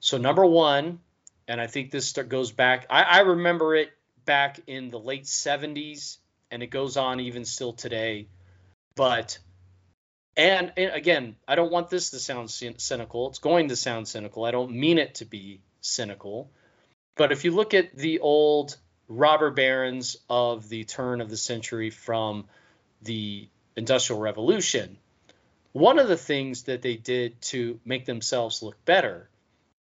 [0.00, 1.00] So number one,
[1.46, 2.86] and I think this goes back.
[2.90, 3.92] I, I remember it
[4.24, 6.18] back in the late 70s,
[6.50, 8.26] and it goes on even still today.
[8.96, 9.38] But
[10.36, 13.28] and, and again, I don't want this to sound cynical.
[13.28, 14.44] It's going to sound cynical.
[14.44, 16.50] I don't mean it to be cynical.
[17.16, 18.76] But if you look at the old
[19.08, 22.46] robber barons of the turn of the century from
[23.02, 24.96] the Industrial Revolution,
[25.72, 29.28] one of the things that they did to make themselves look better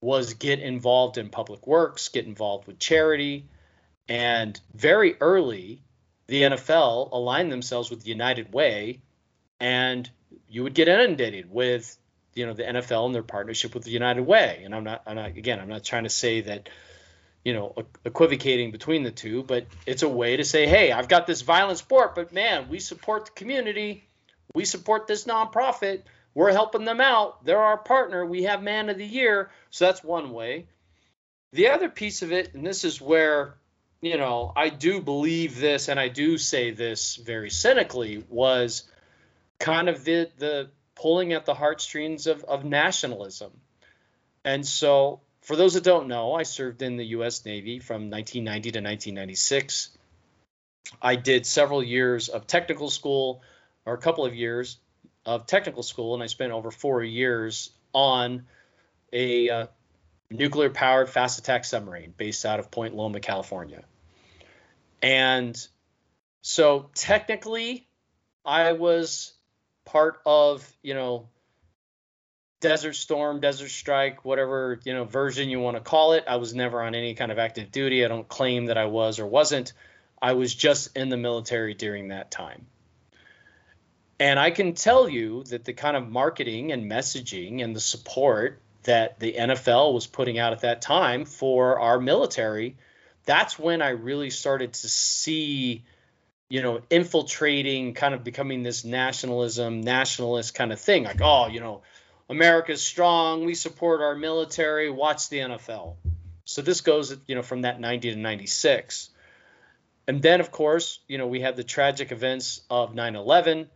[0.01, 3.47] was get involved in public works, get involved with charity.
[4.09, 5.83] And very early,
[6.27, 9.01] the NFL aligned themselves with the United Way
[9.61, 10.11] and
[10.49, 11.99] you would get inundated with
[12.35, 14.63] you know the NFL and their partnership with the United Way.
[14.65, 16.69] And I'm not, I'm not again, I'm not trying to say that
[17.45, 21.27] you know equivocating between the two, but it's a way to say, hey, I've got
[21.27, 24.07] this violent sport, but man, we support the community,
[24.55, 26.03] we support this nonprofit,
[26.35, 30.03] we're helping them out, they're our partner, we have Man of the Year, so that's
[30.03, 30.67] one way.
[31.53, 33.55] The other piece of it, and this is where
[34.01, 38.85] you know I do believe this, and I do say this very cynically, was
[39.59, 43.53] kind of the the pulling at the heartstrings of, of nationalism.
[44.45, 47.45] And so, for those that don't know, I served in the U.S.
[47.45, 49.91] Navy from 1990 to 1996.
[51.01, 53.43] I did several years of technical school,
[53.87, 54.79] or a couple of years
[55.27, 58.45] of technical school, and I spent over four years on
[59.13, 59.67] a uh,
[60.31, 63.85] nuclear powered fast attack submarine based out of Point Loma, California.
[65.03, 65.57] And
[66.43, 67.87] so, technically,
[68.45, 69.33] I was
[69.85, 71.29] part of you know
[72.61, 76.25] Desert Storm, Desert Strike, whatever you know version you want to call it.
[76.27, 78.05] I was never on any kind of active duty.
[78.05, 79.73] I don't claim that I was or wasn't.
[80.21, 82.67] I was just in the military during that time.
[84.19, 88.61] And I can tell you that the kind of marketing and messaging and the support
[88.85, 92.77] that the NFL was putting out at that time for our military,
[93.25, 95.85] that's when I really started to see
[96.49, 101.05] you know, infiltrating, kind of becoming this nationalism, nationalist kind of thing.
[101.05, 101.83] Like, oh, you know,
[102.29, 103.45] America's strong.
[103.45, 104.91] We support our military.
[104.91, 105.97] Watch the NFL.
[106.45, 109.11] So this goes, you know, from that 90 to 96.
[110.07, 113.69] And then, of course, you know, we had the tragic events of 9 11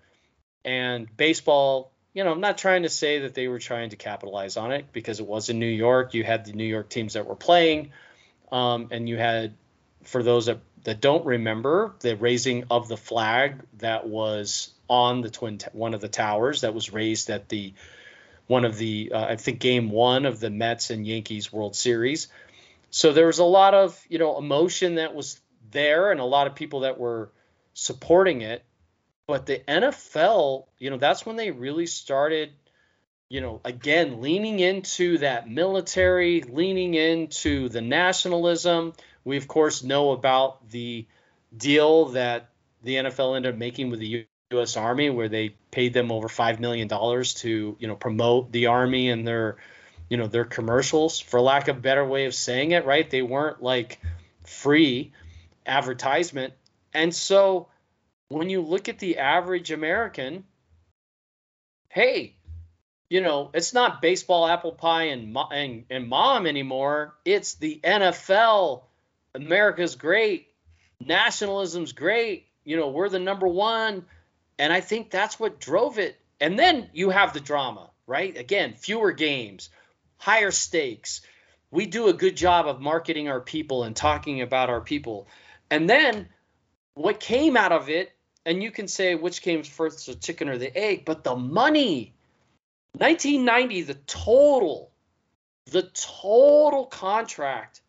[0.65, 1.93] and baseball.
[2.13, 4.93] You know, I'm not trying to say that they were trying to capitalize on it
[4.93, 6.15] because it was in New York.
[6.15, 7.93] You had the New York teams that were playing,
[8.53, 9.55] um, and you had,
[10.05, 15.31] for those that that don't remember the raising of the flag that was on the
[15.31, 17.75] twin t- one of the towers that was raised at the
[18.47, 22.29] one of the uh, I think game one of the Mets and Yankees World Series.
[22.91, 26.47] So there was a lot of you know emotion that was there and a lot
[26.47, 27.31] of people that were
[27.75, 28.65] supporting it.
[29.27, 32.51] But the NFL, you know, that's when they really started,
[33.29, 40.13] you know, again leaning into that military, leaning into the nationalism, we, of course, know
[40.13, 41.07] about the
[41.57, 42.51] deal that
[42.83, 44.77] the NFL ended up making with the U.S.
[44.77, 49.11] Army, where they paid them over five million dollars to, you know, promote the Army
[49.11, 49.57] and their,
[50.09, 51.21] you know, their commercials.
[51.21, 53.09] For lack of a better way of saying it, right?
[53.09, 54.01] They weren't like
[54.45, 55.13] free
[55.67, 56.55] advertisement,
[56.95, 57.69] and so
[58.29, 60.45] when you look at the average American,
[61.91, 62.37] hey,
[63.11, 67.15] you know, it's not baseball, apple pie, and and, and mom anymore.
[67.25, 68.83] It's the NFL
[69.39, 70.49] America's great,
[71.01, 74.05] nationalism's great, you know, we're the number one.
[74.59, 76.19] And I think that's what drove it.
[76.41, 78.37] And then you have the drama, right?
[78.37, 79.71] Again, fewer games,
[80.17, 81.21] higher stakes.
[81.71, 85.29] We do a good job of marketing our people and talking about our people.
[85.71, 86.29] And then
[86.95, 88.13] what came out of it,
[88.45, 92.15] and you can say which came first, the chicken or the egg, but the money.
[92.93, 94.91] 1990, the total,
[95.67, 97.83] the total contract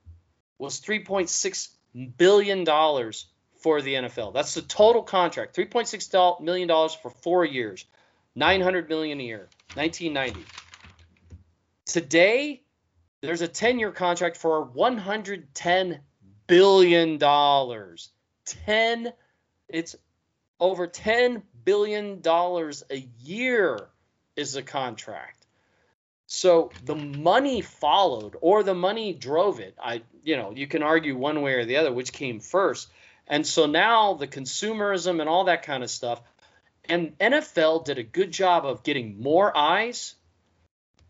[0.59, 1.69] was 3.6
[2.17, 3.25] billion dollars
[3.61, 4.33] for the NFL.
[4.33, 7.85] That's the total contract, 3.6 million dollars for 4 years,
[8.35, 10.45] 900 million a year, 1990.
[11.85, 12.61] Today,
[13.21, 15.99] there's a 10-year contract for 110
[16.47, 18.09] billion dollars.
[18.45, 19.11] 10
[19.67, 19.95] it's
[20.59, 23.89] over 10 billion dollars a year
[24.35, 25.38] is the contract.
[26.31, 29.75] So the money followed or the money drove it.
[29.81, 32.87] I you know, you can argue one way or the other which came first.
[33.25, 36.21] And so now the consumerism and all that kind of stuff
[36.87, 40.15] and NFL did a good job of getting more eyes.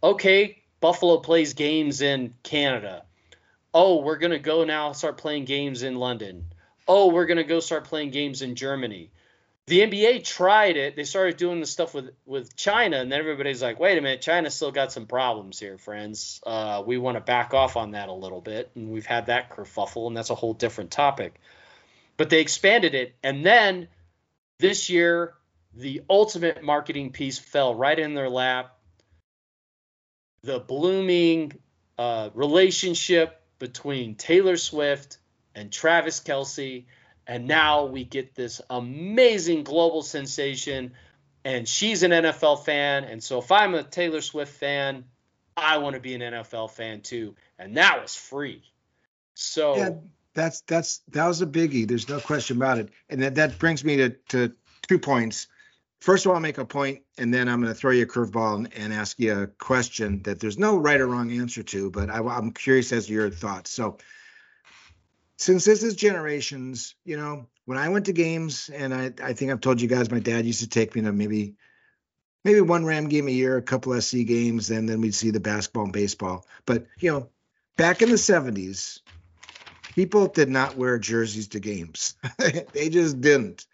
[0.02, 3.04] Okay, Buffalo plays games in Canada.
[3.74, 6.46] Oh, we're going to go now start playing games in London.
[6.88, 9.12] Oh, we're going to go start playing games in Germany
[9.70, 10.96] the NBA tried it.
[10.96, 14.20] They started doing the stuff with with China, and then everybody's like, "Wait a minute,
[14.20, 16.42] China still got some problems here, friends.
[16.44, 19.52] Uh, we want to back off on that a little bit." And we've had that
[19.52, 21.36] kerfuffle, and that's a whole different topic.
[22.18, 23.90] But they expanded it, and then
[24.58, 25.36] this year,
[25.76, 28.76] the ultimate marketing piece fell right in their lap.
[30.42, 31.54] The blooming
[31.96, 35.20] uh, relationship between Taylor Swift
[35.54, 36.86] and Travis Kelce
[37.30, 40.94] and now we get this amazing global sensation.
[41.46, 43.04] And she's an NFL fan.
[43.04, 45.06] And so if I'm a Taylor Swift fan,
[45.56, 47.36] I want to be an NFL fan too.
[47.60, 48.64] And that was free.
[49.36, 49.90] So yeah,
[50.34, 51.88] that's that's that was a biggie.
[51.88, 52.90] There's no question about it.
[53.10, 54.54] And that, that brings me to, to
[54.88, 55.48] two points.
[56.00, 58.08] First of all, I'll make a point, and then I'm going to throw you a
[58.08, 61.92] curveball and, and, ask you a question that there's no right or wrong answer to,
[61.92, 63.70] but I, I'm curious as to your thoughts.
[63.70, 63.98] So
[65.40, 69.52] since this is generations, you know, when I went to games, and I, I think
[69.52, 71.56] I've told you guys, my dad used to take me to maybe
[72.44, 75.40] maybe one Ram game a year, a couple SC games, and then we'd see the
[75.40, 76.46] basketball and baseball.
[76.66, 77.30] But you know,
[77.78, 79.00] back in the 70s,
[79.96, 82.16] people did not wear jerseys to games.
[82.74, 83.66] they just didn't.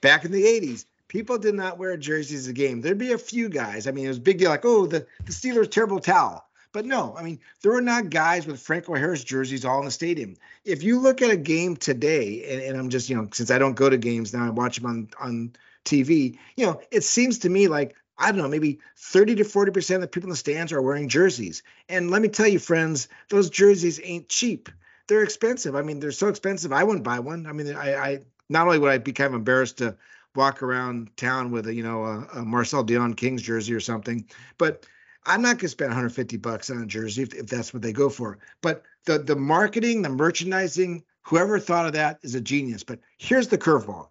[0.00, 2.80] Back in the 80s, people did not wear jerseys to game.
[2.80, 3.86] There'd be a few guys.
[3.86, 6.46] I mean, it was a big deal, like, oh, the, the Steelers terrible towel.
[6.72, 9.90] But no, I mean, there are not guys with Franco Harris jerseys all in the
[9.90, 10.36] stadium.
[10.64, 13.58] If you look at a game today, and, and, I'm just, you know, since I
[13.58, 15.52] don't go to games now, I watch them on, on
[15.84, 19.94] TV, you know, it seems to me like, I don't know, maybe 30 to 40%
[19.96, 21.62] of the people in the stands are wearing jerseys.
[21.88, 24.68] And let me tell you, friends, those jerseys ain't cheap.
[25.08, 25.74] They're expensive.
[25.74, 26.72] I mean, they're so expensive.
[26.72, 27.46] I wouldn't buy one.
[27.46, 29.96] I mean, I, I not only would I be kind of embarrassed to
[30.36, 34.26] walk around town with a, you know, a, a Marcel Dionne Kings jersey or something,
[34.58, 34.86] but
[35.26, 37.92] I'm not going to spend 150 bucks on a jersey if, if that's what they
[37.92, 38.38] go for.
[38.62, 42.82] But the the marketing, the merchandising, whoever thought of that is a genius.
[42.82, 44.08] But here's the curveball.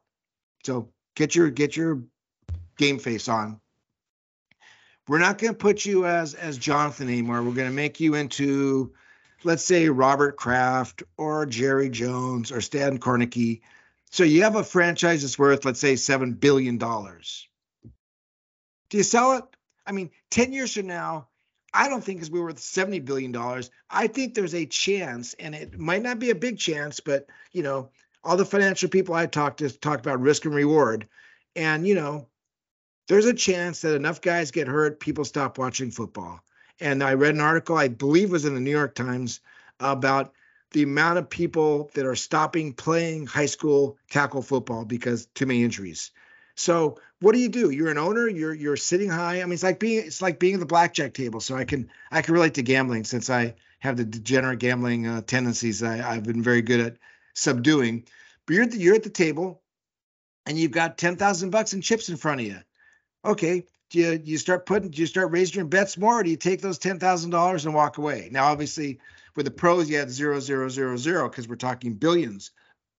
[0.64, 2.04] So get your get your
[2.78, 3.60] game face on.
[5.08, 7.42] We're not going to put you as as Jonathan anymore.
[7.42, 8.94] We're going to make you into,
[9.44, 13.62] let's say Robert Kraft or Jerry Jones or Stan Kroenke.
[14.12, 17.48] So you have a franchise that's worth, let's say, seven billion dollars.
[18.90, 19.44] Do you sell it?
[19.86, 21.28] I mean, 10 years from now,
[21.74, 23.36] I don't think it's we worth $70 billion.
[23.90, 27.64] I think there's a chance, and it might not be a big chance, but you
[27.64, 27.90] know,
[28.24, 31.08] all the financial people I talked to talk about risk and reward.
[31.56, 32.28] And you know,
[33.08, 36.40] there's a chance that enough guys get hurt, people stop watching football.
[36.80, 39.42] And I read an article, I believe was in the New York Times,
[39.80, 40.34] about
[40.72, 45.64] the amount of people that are stopping playing high school tackle football because too many
[45.64, 46.12] injuries.
[46.56, 47.70] So what do you do?
[47.70, 48.28] You're an owner.
[48.28, 49.42] You're you're sitting high.
[49.42, 51.40] I mean, it's like being it's like being at the blackjack table.
[51.40, 55.22] So I can I can relate to gambling since I have the degenerate gambling uh,
[55.22, 56.98] tendencies I, I've been very good at
[57.34, 58.06] subduing.
[58.46, 59.62] But you're at the, you're at the table,
[60.46, 62.58] and you've got ten thousand bucks in chips in front of you.
[63.26, 66.30] Okay, do you you start putting do you start raising your bets more, or do
[66.30, 68.30] you take those ten thousand dollars and walk away?
[68.32, 69.00] Now, obviously,
[69.36, 72.52] with the pros, you had zero zero zero zero because we're talking billions.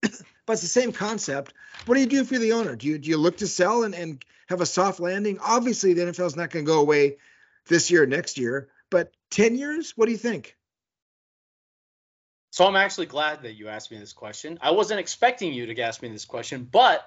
[0.46, 1.55] but it's the same concept.
[1.86, 2.76] What do you do if you're the owner?
[2.76, 5.38] Do you do you look to sell and, and have a soft landing?
[5.40, 7.16] Obviously, the NFL is not going to go away
[7.66, 10.57] this year, next year, but 10 years, what do you think?
[12.51, 14.59] So I'm actually glad that you asked me this question.
[14.61, 17.03] I wasn't expecting you to ask me this question, but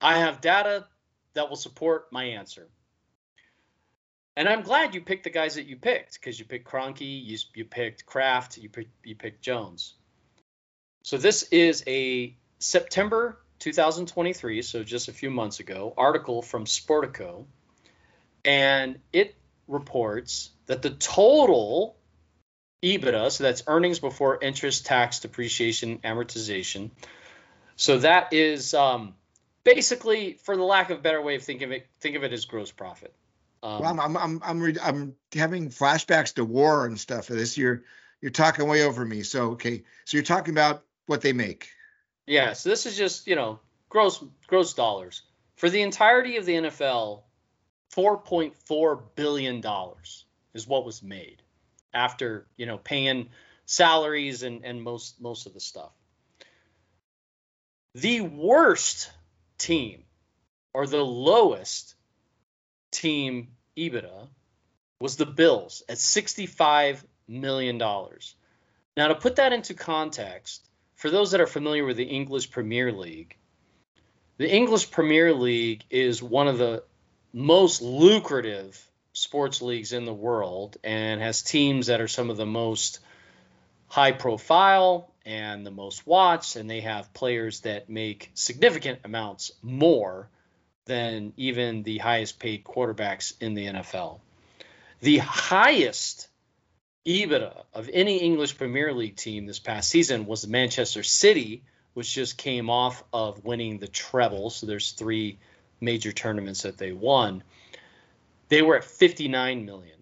[0.00, 0.86] I have data
[1.34, 2.68] that will support my answer.
[4.36, 7.38] And I'm glad you picked the guys that you picked because you picked Kroenke, you,
[7.54, 8.70] you picked Kraft, you
[9.02, 9.94] you picked Jones.
[11.08, 17.46] So this is a September 2023, so just a few months ago, article from Sportico,
[18.44, 19.34] and it
[19.68, 21.96] reports that the total
[22.82, 26.90] EBITDA, so that's earnings before interest, tax, depreciation, amortization.
[27.76, 29.14] So that is um,
[29.64, 32.34] basically, for the lack of a better way of thinking of it, think of it
[32.34, 33.14] as gross profit.
[33.62, 37.28] Um, well, I'm I'm I'm re- I'm having flashbacks to war and stuff.
[37.28, 37.82] This you're
[38.20, 39.22] you're talking way over me.
[39.22, 41.70] So okay, so you're talking about what they make.
[42.26, 42.52] Yeah.
[42.52, 45.22] So this is just you know gross gross dollars
[45.56, 47.22] for the entirety of the NFL.
[47.90, 51.42] Four point four billion dollars is what was made
[51.94, 53.30] after you know paying
[53.64, 55.90] salaries and and most most of the stuff.
[57.94, 59.10] The worst
[59.56, 60.04] team
[60.74, 61.94] or the lowest
[62.92, 64.28] team EBITDA
[65.00, 68.34] was the Bills at 65 million dollars.
[68.96, 70.67] Now to put that into context,
[70.98, 73.36] for those that are familiar with the English Premier League,
[74.36, 76.82] the English Premier League is one of the
[77.32, 82.46] most lucrative sports leagues in the world and has teams that are some of the
[82.46, 82.98] most
[83.86, 90.28] high profile and the most watched and they have players that make significant amounts more
[90.86, 94.18] than even the highest paid quarterbacks in the NFL.
[95.00, 96.28] The highest
[97.06, 101.62] EBITDA of any English Premier League team this past season was Manchester City,
[101.94, 104.50] which just came off of winning the treble.
[104.50, 105.38] So there's three
[105.80, 107.42] major tournaments that they won.
[108.48, 109.98] They were at 59 million.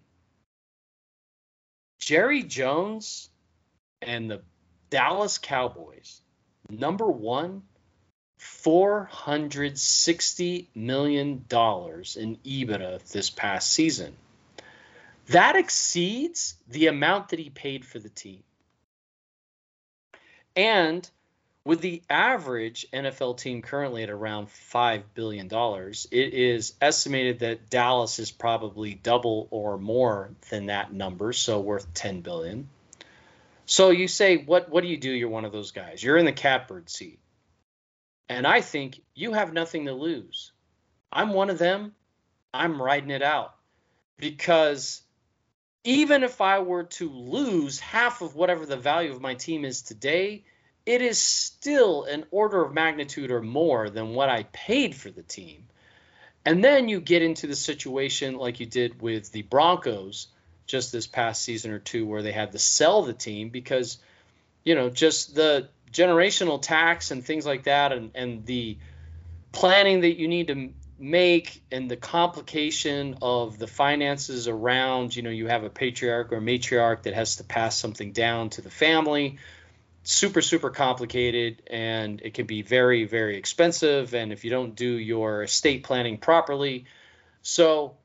[1.99, 3.29] Jerry Jones
[4.01, 4.41] and the
[4.89, 6.21] Dallas Cowboys,
[6.69, 7.63] number one,
[8.39, 11.51] $460 million in
[12.45, 14.15] EBITDA this past season.
[15.29, 18.43] That exceeds the amount that he paid for the team.
[20.55, 21.09] And
[21.65, 28.19] with the average NFL team currently at around $5 billion, it is estimated that Dallas
[28.19, 32.69] is probably double or more than that number, so worth 10 billion.
[33.65, 35.11] So you say, what, what do you do?
[35.11, 36.01] You're one of those guys.
[36.01, 37.19] You're in the catbird seat.
[38.29, 40.53] And I think you have nothing to lose.
[41.11, 41.93] I'm one of them.
[42.53, 43.55] I'm riding it out
[44.17, 45.01] because
[45.87, 49.81] even if I were to lose half of whatever the value of my team is
[49.81, 50.43] today,
[50.85, 55.23] it is still an order of magnitude or more than what I paid for the
[55.23, 55.63] team.
[56.43, 60.27] And then you get into the situation like you did with the Broncos
[60.65, 63.97] just this past season or two where they had to sell the team because,
[64.65, 68.77] you know, just the generational tax and things like that and, and the
[69.53, 70.69] planning that you need to
[70.99, 76.41] make and the complication of the finances around, you know, you have a patriarch or
[76.41, 79.37] matriarch that has to pass something down to the family.
[80.03, 84.13] Super, super complicated, and it can be very, very expensive.
[84.13, 86.85] And if you don't do your estate planning properly,
[87.41, 87.97] so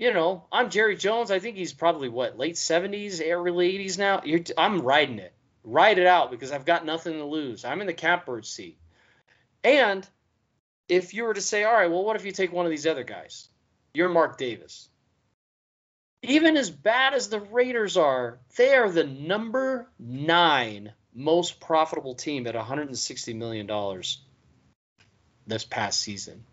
[0.00, 1.30] you know, I'm Jerry Jones.
[1.30, 4.22] I think he's probably what late 70s, early 80s now.
[4.24, 7.66] You're, I'm riding it, ride it out because I've got nothing to lose.
[7.66, 8.78] I'm in the catbird seat,
[9.62, 10.08] and
[10.90, 12.86] if you were to say, all right, well, what if you take one of these
[12.86, 13.48] other guys?
[13.94, 14.88] You're Mark Davis.
[16.22, 22.46] Even as bad as the Raiders are, they are the number nine most profitable team
[22.46, 24.02] at $160 million
[25.46, 26.44] this past season.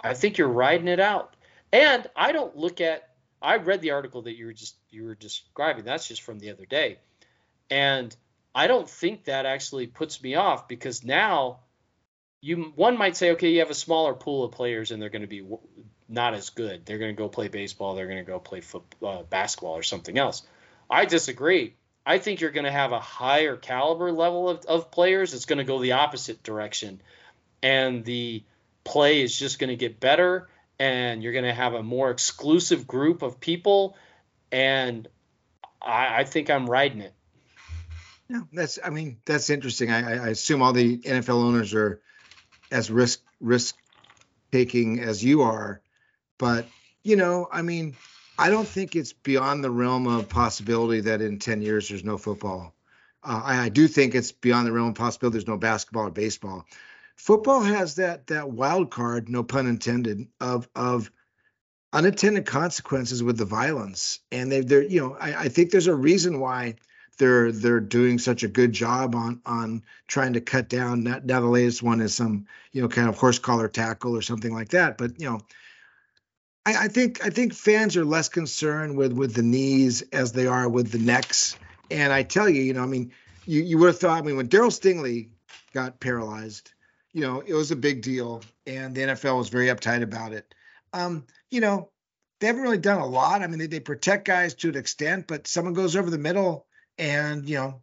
[0.00, 1.36] I think you're riding it out.
[1.72, 3.06] And I don't look at
[3.42, 5.84] I read the article that you were just you were describing.
[5.84, 6.98] That's just from the other day.
[7.70, 8.14] And
[8.54, 11.60] I don't think that actually puts me off because now
[12.40, 15.22] you one might say, okay, you have a smaller pool of players and they're going
[15.22, 15.44] to be
[16.08, 16.84] not as good.
[16.84, 17.94] They're going to go play baseball.
[17.94, 20.42] They're going to go play football, uh, basketball or something else.
[20.88, 21.74] I disagree.
[22.04, 25.34] I think you're going to have a higher caliber level of, of players.
[25.34, 27.00] It's going to go the opposite direction,
[27.62, 28.42] and the
[28.84, 30.48] play is just going to get better.
[30.78, 33.96] And you're going to have a more exclusive group of people,
[34.50, 35.06] and
[35.80, 37.12] I, I think I'm riding it.
[38.30, 38.78] Yeah, that's.
[38.82, 39.90] I mean, that's interesting.
[39.90, 42.00] I, I assume all the NFL owners are
[42.70, 43.76] as risk risk
[44.52, 45.80] taking as you are,
[46.38, 46.66] but
[47.02, 47.96] you know, I mean,
[48.38, 52.18] I don't think it's beyond the realm of possibility that in 10 years there's no
[52.18, 52.74] football.
[53.22, 56.10] Uh, I, I, do think it's beyond the realm of possibility there's no basketball or
[56.10, 56.64] baseball.
[57.16, 61.10] Football has that that wild card, no pun intended, of of
[61.92, 65.94] unintended consequences with the violence, and they they're you know I, I think there's a
[65.94, 66.76] reason why
[67.20, 71.04] they're they're doing such a good job on on trying to cut down.
[71.04, 74.22] Now, now the latest one is some you know kind of horse collar tackle or
[74.22, 74.98] something like that.
[74.98, 75.40] But you know,
[76.66, 80.46] I, I think I think fans are less concerned with with the knees as they
[80.46, 81.56] are with the necks.
[81.90, 83.12] And I tell you, you know, I mean,
[83.46, 84.18] you you would have thought.
[84.18, 85.28] I mean, when Darryl Stingley
[85.74, 86.72] got paralyzed,
[87.12, 90.52] you know, it was a big deal, and the NFL was very uptight about it.
[90.92, 91.90] Um, you know,
[92.40, 93.42] they haven't really done a lot.
[93.42, 96.66] I mean, they, they protect guys to an extent, but someone goes over the middle,
[97.00, 97.80] and you know,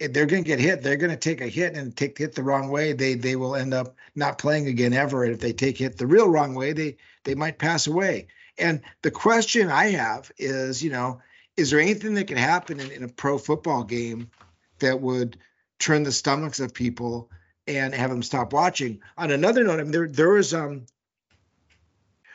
[0.00, 0.82] they're going to get hit.
[0.82, 2.92] They're going to take a hit and take hit the wrong way.
[2.92, 5.22] They they will end up not playing again ever.
[5.22, 8.26] And if they take hit the real wrong way, they they might pass away.
[8.58, 11.20] And the question I have is, you know,
[11.56, 14.30] is there anything that can happen in, in a pro football game
[14.78, 15.36] that would
[15.78, 17.30] turn the stomachs of people
[17.66, 19.00] and have them stop watching?
[19.18, 20.86] On another note, I mean, there there was um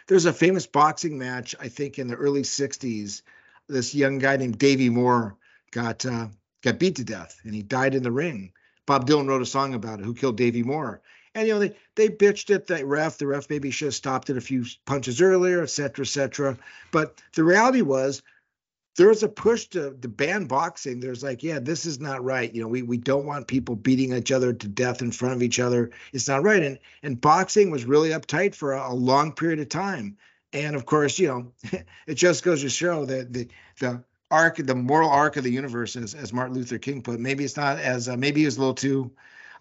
[0.08, 3.24] there's a famous boxing match I think in the early '60s.
[3.68, 5.36] This young guy named Davey Moore
[5.72, 6.28] got uh,
[6.62, 8.52] got beat to death and he died in the ring.
[8.86, 10.06] Bob Dylan wrote a song about it.
[10.06, 11.02] Who killed Davey Moore?
[11.36, 13.18] And you know they they bitched at the ref.
[13.18, 16.58] The ref maybe should have stopped it a few punches earlier, et cetera, et cetera.
[16.92, 18.24] But the reality was
[19.00, 21.00] there was a push to, to ban boxing.
[21.00, 22.54] There's like, yeah, this is not right.
[22.54, 25.44] You know, we we don't want people beating each other to death in front of
[25.44, 25.92] each other.
[26.12, 26.62] It's not right.
[26.62, 30.18] And and boxing was really uptight for a, a long period of time.
[30.52, 31.54] And of course, you know,
[32.08, 33.48] it just goes to show that the
[33.80, 37.20] the arc, the moral arc of the universe, as, as Martin Luther King put.
[37.20, 39.12] Maybe it's not as uh, maybe he was a little too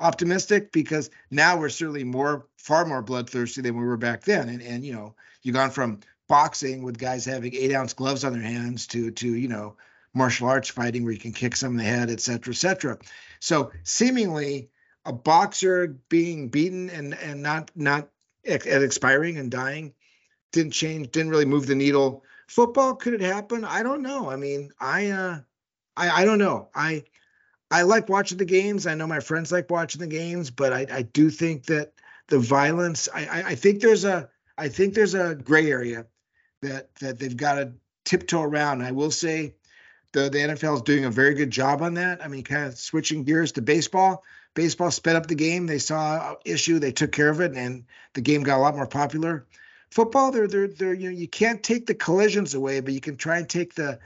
[0.00, 4.48] optimistic because now we're certainly more, far more bloodthirsty than we were back then.
[4.48, 8.32] And and you know, you've gone from boxing with guys having eight ounce gloves on
[8.32, 9.76] their hands to to you know
[10.14, 12.98] martial arts fighting where you can kick some in the head, et cetera, et cetera.
[13.40, 14.70] So seemingly
[15.04, 18.08] a boxer being beaten and and not not
[18.46, 19.94] at expiring and dying
[20.52, 23.64] didn't change, didn't really move the needle Football, could it happen?
[23.64, 24.30] I don't know.
[24.30, 25.40] I mean, I uh
[25.96, 26.68] I I don't know.
[26.74, 27.04] I
[27.70, 28.86] I like watching the games.
[28.86, 31.92] I know my friends like watching the games, but I, I do think that
[32.28, 36.06] the violence, I, I, I think there's a I think there's a gray area
[36.62, 37.72] that that they've got to
[38.06, 38.82] tiptoe around.
[38.82, 39.54] I will say
[40.12, 42.24] the the NFL is doing a very good job on that.
[42.24, 44.24] I mean, kind of switching gears to baseball.
[44.54, 45.66] Baseball sped up the game.
[45.66, 47.84] They saw an issue, they took care of it, and
[48.14, 49.46] the game got a lot more popular
[49.90, 53.16] football they're they're they're you know you can't take the collisions away but you can
[53.16, 53.98] try and take the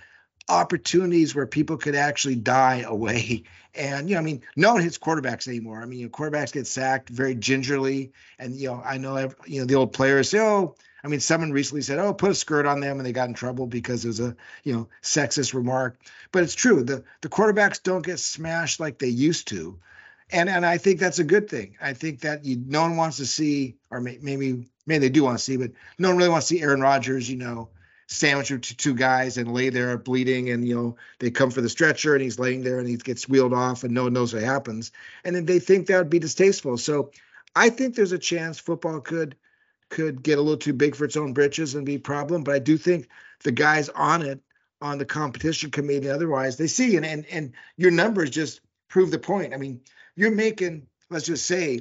[0.48, 3.44] opportunities where people could actually die away.
[3.74, 5.80] And you know i mean no one hits quarterbacks anymore.
[5.80, 8.12] I mean you know, quarterbacks get sacked very gingerly.
[8.38, 11.52] And you know i know you know the old players say oh i mean someone
[11.52, 14.08] recently said oh put a skirt on them and they got in trouble because it
[14.08, 15.98] was a you know sexist remark.
[16.32, 19.78] But it's true the the quarterbacks don't get smashed like they used to.
[20.30, 21.76] And and I think that's a good thing.
[21.80, 25.24] I think that you no one wants to see, or may, maybe maybe they do
[25.24, 27.68] want to see, but no one really wants to see Aaron Rodgers, you know,
[28.08, 31.68] sandwich to two guys and lay there bleeding, and you know they come for the
[31.68, 34.42] stretcher and he's laying there and he gets wheeled off and no one knows what
[34.42, 34.92] happens,
[35.24, 36.76] and then they think that would be distasteful.
[36.76, 37.10] So
[37.54, 39.36] I think there's a chance football could
[39.88, 42.54] could get a little too big for its own britches and be a problem, but
[42.54, 43.08] I do think
[43.44, 44.40] the guys on it
[44.80, 49.18] on the competition committee otherwise they see and and, and your numbers just prove the
[49.18, 49.54] point.
[49.54, 49.80] I mean
[50.14, 51.80] you're making, let's just say,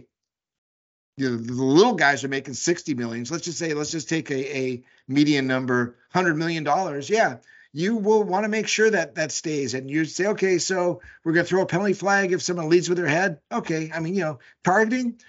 [1.21, 3.29] you know, the little guys are making 60 millions.
[3.29, 6.65] Let's just say, let's just take a, a median number, $100 million.
[7.07, 7.37] Yeah,
[7.73, 9.75] you will want to make sure that that stays.
[9.75, 12.89] And you say, okay, so we're going to throw a penalty flag if someone leads
[12.89, 13.39] with their head.
[13.51, 13.91] Okay.
[13.93, 15.19] I mean, you know, targeting,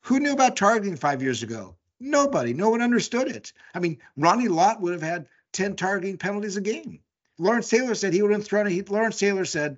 [0.00, 1.76] who knew about targeting five years ago?
[2.00, 2.54] Nobody.
[2.54, 3.52] No one understood it.
[3.74, 7.00] I mean, Ronnie Lott would have had 10 targeting penalties a game.
[7.38, 8.90] Lawrence Taylor said he would have thrown it.
[8.90, 9.76] Lawrence Taylor said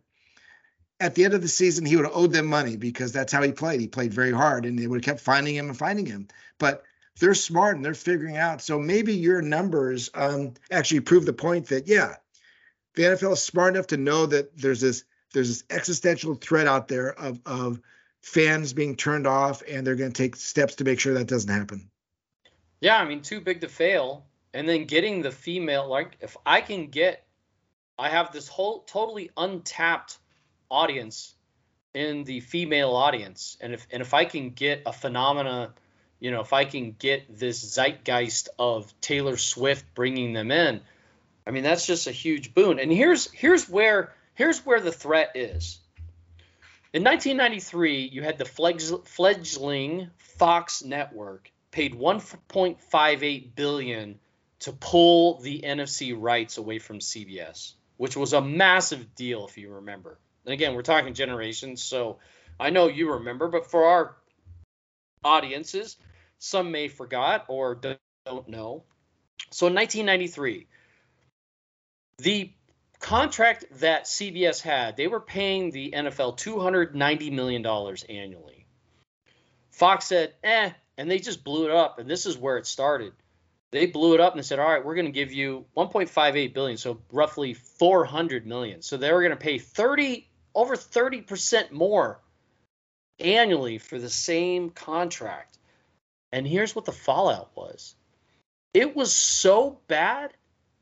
[1.00, 3.42] at the end of the season, he would have owed them money because that's how
[3.42, 3.80] he played.
[3.80, 6.28] He played very hard and they would have kept finding him and finding him.
[6.58, 6.84] But
[7.20, 8.62] they're smart and they're figuring out.
[8.62, 12.16] So maybe your numbers um, actually prove the point that, yeah,
[12.94, 16.86] the NFL is smart enough to know that there's this there's this existential threat out
[16.86, 17.80] there of, of
[18.22, 21.50] fans being turned off and they're going to take steps to make sure that doesn't
[21.50, 21.90] happen.
[22.80, 24.26] Yeah, I mean, too big to fail.
[24.52, 27.26] And then getting the female, like, if I can get,
[27.98, 30.18] I have this whole totally untapped
[30.74, 31.34] audience
[31.94, 33.56] in the female audience.
[33.60, 35.72] And if and if i can get a phenomena
[36.20, 40.80] you know if i can get this zeitgeist of taylor swift bringing them in
[41.46, 42.78] i mean that's just a huge boon.
[42.78, 45.78] And here's here's where here's where the threat is.
[46.92, 54.18] In 1993 you had the fledgling fox network paid 1.58 billion
[54.60, 59.70] to pull the nfc rights away from cbs which was a massive deal if you
[59.70, 62.18] remember and again, we're talking generations, so
[62.58, 64.16] I know you remember, but for our
[65.24, 65.96] audiences,
[66.38, 67.74] some may forgot or
[68.26, 68.84] don't know.
[69.50, 70.66] So in 1993,
[72.18, 72.52] the
[73.00, 77.64] contract that CBS had, they were paying the NFL $290 million
[78.08, 78.66] annually.
[79.70, 81.98] Fox said, eh, and they just blew it up.
[81.98, 83.12] And this is where it started.
[83.72, 86.76] They blew it up and said, all right, we're going to give you 1.58 billion,
[86.76, 88.82] so roughly 400 million.
[88.82, 92.20] So they were going to pay 30 over 30% more
[93.18, 95.58] annually for the same contract.
[96.32, 97.94] And here's what the fallout was
[98.72, 100.32] it was so bad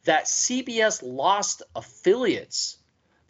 [0.04, 2.78] that CBS lost affiliates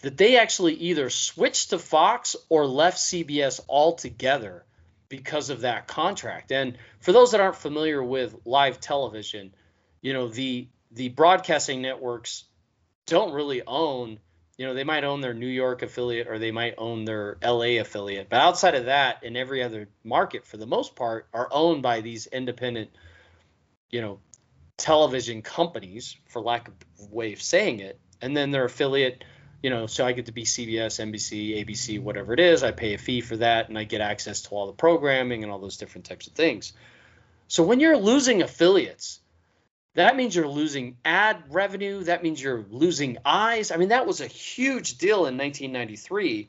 [0.00, 4.64] that they actually either switched to Fox or left CBS altogether
[5.08, 6.52] because of that contract.
[6.52, 9.54] And for those that aren't familiar with live television,
[10.00, 12.44] you know, the the broadcasting networks
[13.06, 14.18] don't really own,
[14.62, 17.80] you know, they might own their New York affiliate or they might own their LA
[17.80, 18.28] affiliate.
[18.28, 22.00] But outside of that, in every other market, for the most part, are owned by
[22.00, 22.90] these independent,
[23.90, 24.20] you know,
[24.76, 26.74] television companies, for lack of
[27.10, 27.98] way of saying it.
[28.20, 29.24] And then their affiliate,
[29.64, 32.62] you know, so I get to be CBS, NBC, ABC, whatever it is.
[32.62, 35.50] I pay a fee for that and I get access to all the programming and
[35.50, 36.72] all those different types of things.
[37.48, 39.21] So when you're losing affiliates,
[39.94, 42.02] that means you're losing ad revenue.
[42.04, 43.70] That means you're losing eyes.
[43.70, 46.48] I mean, that was a huge deal in 1993.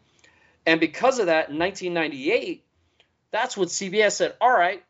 [0.66, 2.64] And because of that, in 1998,
[3.32, 4.84] that's what CBS said, all right,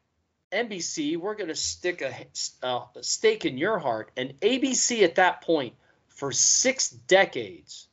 [0.51, 2.27] NBC, we're going to stick a,
[2.65, 4.11] a, stake in your heart.
[4.15, 5.73] And ABC at that point,
[6.09, 7.87] for six decades,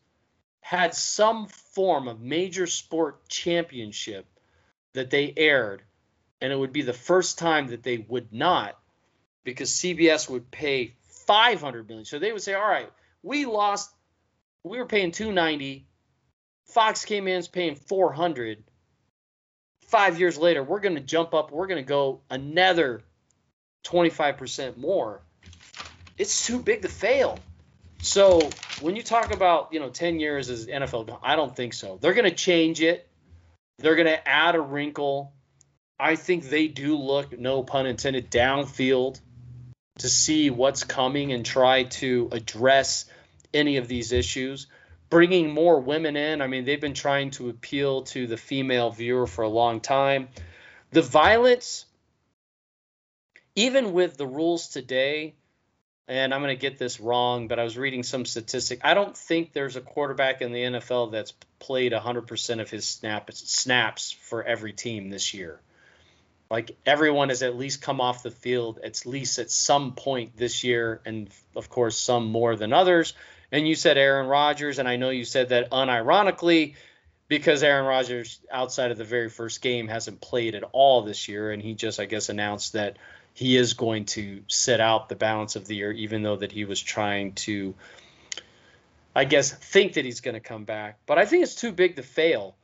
[0.61, 4.27] had some form of major sport championship
[4.93, 5.83] that they aired.
[6.43, 8.79] And it would be the first time that they would not
[9.45, 10.95] because CBS would pay
[11.27, 12.05] 500 million.
[12.05, 12.91] So they would say, "All right,
[13.23, 13.91] we lost.
[14.65, 15.87] We were paying 290.
[16.67, 18.63] Fox came in is paying 400.
[19.87, 21.51] Five years later, we're going to jump up.
[21.51, 23.03] We're going to go another
[23.85, 25.23] 25% more.
[26.19, 27.39] It's too big to fail."
[28.03, 31.99] So when you talk about you know 10 years as NFL, I don't think so.
[32.01, 33.07] They're going to change it.
[33.79, 35.33] They're going to add a wrinkle.
[35.99, 39.21] I think they do look, no pun intended, downfield
[40.01, 43.05] to see what's coming and try to address
[43.53, 44.67] any of these issues.
[45.11, 49.27] Bringing more women in, I mean, they've been trying to appeal to the female viewer
[49.27, 50.29] for a long time.
[50.93, 51.85] The violence,
[53.57, 55.35] even with the rules today,
[56.09, 58.81] and I'm going to get this wrong, but I was reading some statistic.
[58.83, 63.33] I don't think there's a quarterback in the NFL that's played 100% of his snap,
[63.33, 65.61] snaps for every team this year.
[66.51, 70.65] Like everyone has at least come off the field at least at some point this
[70.65, 73.15] year, and of course some more than others.
[73.53, 76.75] And you said Aaron Rodgers, and I know you said that unironically
[77.31, 81.53] because Aaron Rodgers, outside of the very first game, hasn't played at all this year,
[81.53, 82.97] and he just, I guess, announced that
[83.35, 86.65] he is going to sit out the balance of the year, even though that he
[86.65, 87.77] was trying to,
[89.15, 90.99] I guess, think that he's going to come back.
[91.07, 92.57] But I think it's too big to fail.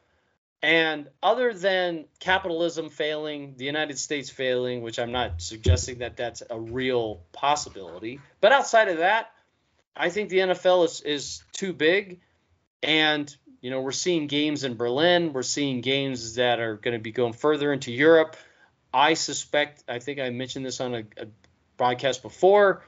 [0.62, 6.42] And other than capitalism failing, the United States failing, which I'm not suggesting that that's
[6.48, 9.30] a real possibility, but outside of that,
[9.94, 12.20] I think the NFL is, is too big.
[12.82, 17.02] And, you know, we're seeing games in Berlin, we're seeing games that are going to
[17.02, 18.36] be going further into Europe.
[18.92, 21.26] I suspect, I think I mentioned this on a, a
[21.76, 22.82] broadcast before,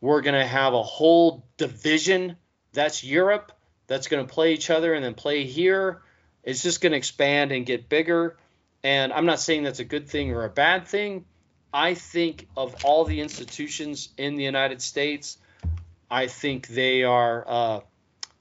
[0.00, 2.36] we're going to have a whole division
[2.72, 3.52] that's Europe
[3.86, 6.02] that's going to play each other and then play here
[6.44, 8.36] it's just going to expand and get bigger.
[8.82, 11.24] And I'm not saying that's a good thing or a bad thing.
[11.72, 15.38] I think of all the institutions in the United States,
[16.10, 17.80] I think they are uh,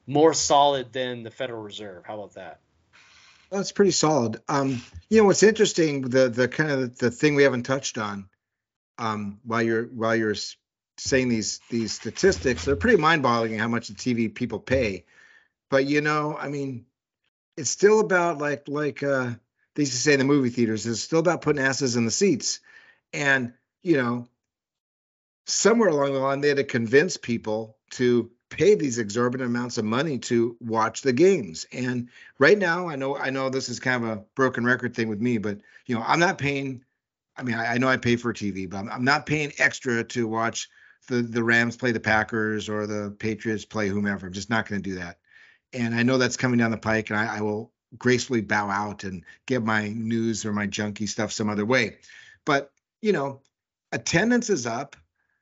[0.06, 2.04] more solid than the Federal Reserve.
[2.06, 2.60] How about that?
[3.50, 4.42] That's pretty solid.
[4.50, 8.28] Um, you know what's interesting the the kind of the thing we haven't touched on
[8.98, 10.36] um, while you're while you're
[10.98, 15.06] saying these these statistics, they're pretty mind-boggling how much the TV people pay.
[15.70, 16.86] But you know, I mean,
[17.58, 19.32] it's still about like like uh
[19.76, 22.12] they used to say in the movie theaters, it's still about putting asses in the
[22.12, 22.60] seats.
[23.12, 24.28] And, you know,
[25.46, 29.86] somewhere along the line they had to convince people to pay these exorbitant amounts of
[29.86, 31.66] money to watch the games.
[31.74, 35.10] And right now, I know I know this is kind of a broken record thing
[35.10, 36.84] with me, but you know, I'm not paying.
[37.36, 40.04] I mean, I, I know I pay for TV, but I'm, I'm, not paying extra
[40.04, 40.70] to watch
[41.08, 44.28] the the Rams play the Packers or the Patriots play whomever.
[44.28, 45.18] I'm just not going to do that
[45.74, 49.04] and I know that's coming down the pike, and I, I will gracefully bow out
[49.04, 51.98] and get my news or my junky stuff some other way.
[52.46, 52.72] But
[53.02, 53.42] you know,
[53.92, 54.96] attendance is up.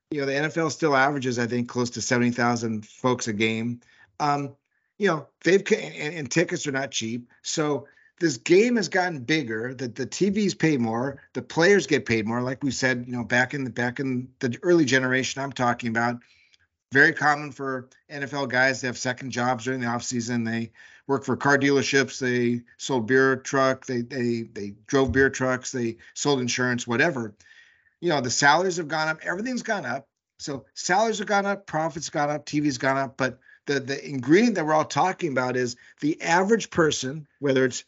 [0.09, 3.81] You know, the NFL still averages, I think, close to seventy thousand folks a game.
[4.19, 4.55] Um,
[4.97, 7.87] you know, they've and, and tickets are not cheap, so
[8.21, 12.41] this game has gotten bigger that the TVs pay more, the players get paid more.
[12.41, 15.89] Like we said, you know, back in the back in the early generation I'm talking
[15.89, 16.19] about,
[16.91, 20.45] very common for NFL guys to have second jobs during the offseason.
[20.45, 20.71] They
[21.07, 25.97] work for car dealerships, they sold beer truck, they they they drove beer trucks, they
[26.13, 27.33] sold insurance, whatever.
[28.01, 30.07] You know, the salaries have gone up, everything's gone up.
[30.39, 34.55] So salaries have gone up, profits gone up, TV's gone up, but the the ingredient
[34.55, 37.85] that we're all talking about is the average person, whether it's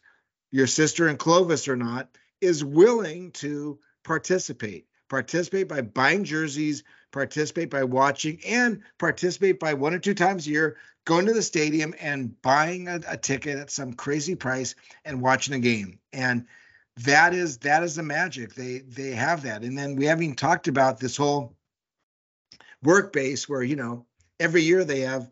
[0.50, 2.08] your sister in Clovis or not,
[2.40, 4.86] is willing to participate.
[5.10, 6.84] Participate by buying jerseys,
[7.14, 11.42] participate by watching, and participate by one or two times a year going to the
[11.42, 15.98] stadium and buying a, a ticket at some crazy price and watching a game.
[16.12, 16.46] And
[16.98, 18.54] that is that is the magic.
[18.54, 19.62] They they have that.
[19.62, 21.56] And then we haven't talked about this whole
[22.82, 24.06] work base where you know
[24.40, 25.30] every year they have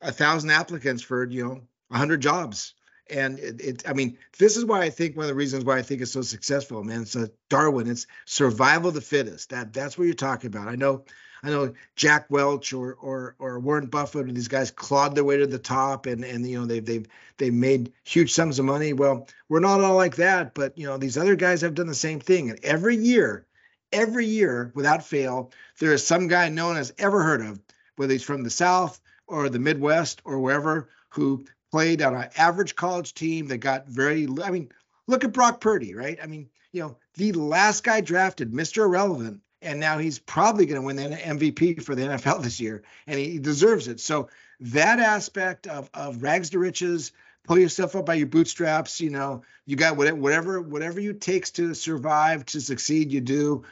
[0.00, 2.74] a thousand applicants for you know a hundred jobs
[3.10, 5.78] and it, it, i mean this is why i think one of the reasons why
[5.78, 9.50] i think it's so successful man it's a darwin it's survival of the fittest.
[9.50, 10.68] That that's what you're talking about.
[10.68, 11.04] I know
[11.42, 15.38] i know jack welch or or or warren buffett and these guys clawed their way
[15.38, 17.06] to the top and and you know they've they've
[17.38, 18.92] they've made huge sums of money.
[18.92, 21.94] Well we're not all like that but you know these other guys have done the
[21.94, 22.50] same thing.
[22.50, 23.46] And every year
[23.92, 27.60] every year without fail there is some guy no one has ever heard of
[27.96, 32.76] whether he's from the south or the midwest or wherever who played on an average
[32.76, 34.70] college team that got very I mean,
[35.06, 36.18] look at Brock Purdy, right?
[36.22, 38.84] I mean, you know, the last guy drafted, Mr.
[38.84, 42.82] Irrelevant, and now he's probably going to win the MVP for the NFL this year,
[43.06, 44.00] and he deserves it.
[44.00, 44.28] So
[44.60, 47.12] that aspect of of rags to riches,
[47.44, 49.00] pull yourself up by your bootstraps.
[49.00, 53.64] You know, you got whatever whatever you takes to survive to succeed, you do.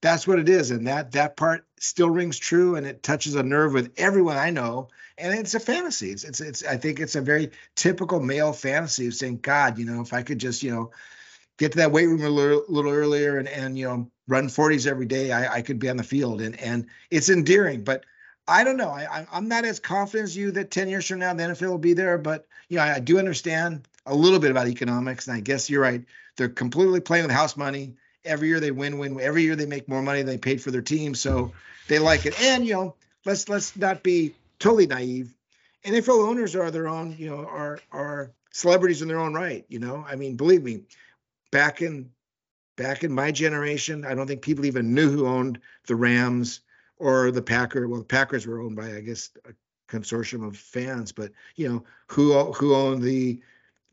[0.00, 3.42] That's what it is, and that that part still rings true, and it touches a
[3.42, 6.10] nerve with everyone I know and it's a fantasy.
[6.10, 9.84] It's, it's, it's, I think it's a very typical male fantasy of saying, God, you
[9.84, 10.90] know, if I could just, you know,
[11.58, 14.86] get to that weight room a little, little earlier and, and, you know, run 40s
[14.86, 16.40] every day, I, I could be on the field.
[16.40, 18.04] And, and it's endearing, but
[18.46, 18.90] I don't know.
[18.90, 21.78] I, I'm not as confident as you that 10 years from now, the NFL will
[21.78, 25.26] be there, but, you know, I, I do understand a little bit about economics.
[25.26, 26.04] And I guess you're right.
[26.36, 27.96] They're completely playing with house money.
[28.28, 29.18] Every year they win, win.
[29.20, 31.14] Every year they make more money than they paid for their team.
[31.14, 31.52] So
[31.88, 32.40] they like it.
[32.40, 35.34] And, you know, let's, let's not be totally naive.
[35.84, 39.64] And NFL owners are their own, you know, are are celebrities in their own right.
[39.68, 40.82] You know, I mean, believe me,
[41.50, 42.10] back in
[42.76, 46.60] back in my generation, I don't think people even knew who owned the Rams
[46.96, 47.88] or the Packers.
[47.88, 49.52] Well, the Packers were owned by, I guess, a
[49.92, 53.40] consortium of fans, but you know, who who owned the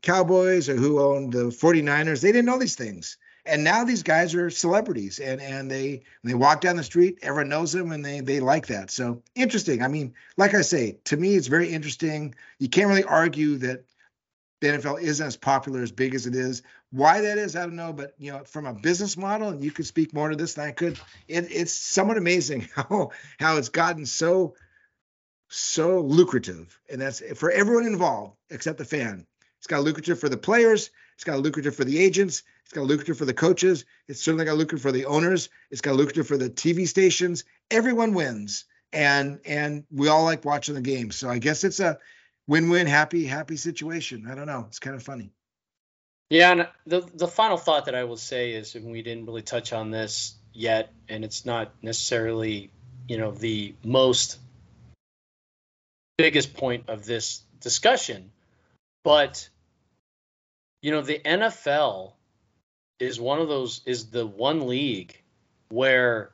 [0.02, 2.20] Cowboys or who owned the 49ers?
[2.20, 3.16] They didn't know these things
[3.46, 7.48] and now these guys are celebrities and and they they walk down the street everyone
[7.48, 8.90] knows them and they they like that.
[8.90, 9.82] So interesting.
[9.82, 12.34] I mean like i say to me it's very interesting.
[12.58, 13.84] You can't really argue that
[14.60, 16.62] the nfl isn't as popular as big as it is.
[16.90, 19.70] Why that is i don't know but you know from a business model and you
[19.70, 23.68] could speak more to this than i could it, it's somewhat amazing how how it's
[23.68, 24.54] gotten so
[25.48, 26.78] so lucrative.
[26.90, 29.26] And that's for everyone involved except the fan
[29.66, 33.16] it's got lucrative for the players it's got lucrative for the agents it's got lucrative
[33.16, 33.84] for the coaches.
[34.08, 35.50] It's certainly got lucrative for the owners.
[35.70, 37.44] It's got lucrative for the TV stations.
[37.70, 41.12] Everyone wins, and and we all like watching the game.
[41.12, 41.98] So I guess it's a
[42.48, 44.26] win-win, happy, happy situation.
[44.28, 44.64] I don't know.
[44.66, 45.30] It's kind of funny.
[46.28, 49.42] Yeah, and the the final thought that I will say is, and we didn't really
[49.42, 52.72] touch on this yet, and it's not necessarily,
[53.06, 54.40] you know, the most
[56.18, 58.32] biggest point of this discussion,
[59.04, 59.48] but
[60.82, 62.12] you know, the NFL
[62.98, 65.20] is one of those is the one league
[65.68, 66.30] where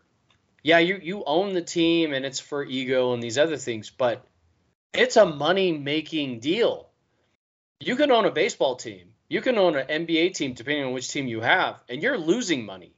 [0.62, 4.24] yeah you you own the team and it's for ego and these other things but
[4.92, 6.88] it's a money making deal.
[7.80, 9.08] You can own a baseball team.
[9.28, 12.66] You can own an nba team depending on which team you have and you're losing
[12.66, 12.94] money.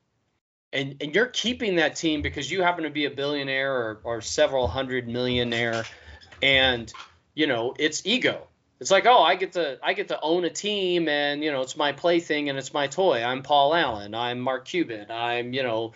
[0.73, 4.21] And and you're keeping that team because you happen to be a billionaire or, or
[4.21, 5.85] several hundred millionaire.
[6.43, 6.93] And
[7.35, 8.49] you know it's ego
[8.81, 11.63] it's like, oh, I get to I get to own a team, and you know,
[11.63, 13.23] it's my plaything and it's my toy.
[13.23, 14.15] I'm Paul Allen.
[14.15, 15.11] I'm Mark Cuban.
[15.11, 15.93] I'm you know,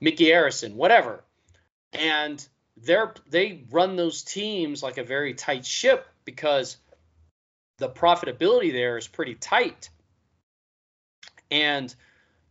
[0.00, 1.24] Micky Arison, whatever.
[1.92, 2.46] And
[2.76, 6.76] they're they run those teams like a very tight ship because
[7.78, 9.90] the profitability there is pretty tight.
[11.50, 11.94] And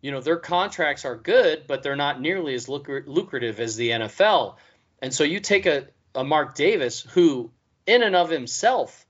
[0.01, 4.55] you know, their contracts are good, but they're not nearly as lucrative as the NFL.
[5.01, 7.51] And so you take a, a Mark Davis who,
[7.85, 9.05] in and of himself,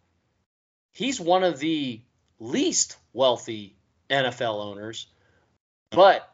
[0.92, 2.02] he's one of the
[2.40, 3.76] least wealthy
[4.10, 5.08] NFL owners,
[5.90, 6.28] but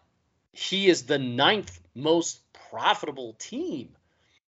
[0.52, 3.90] he is the ninth most profitable team.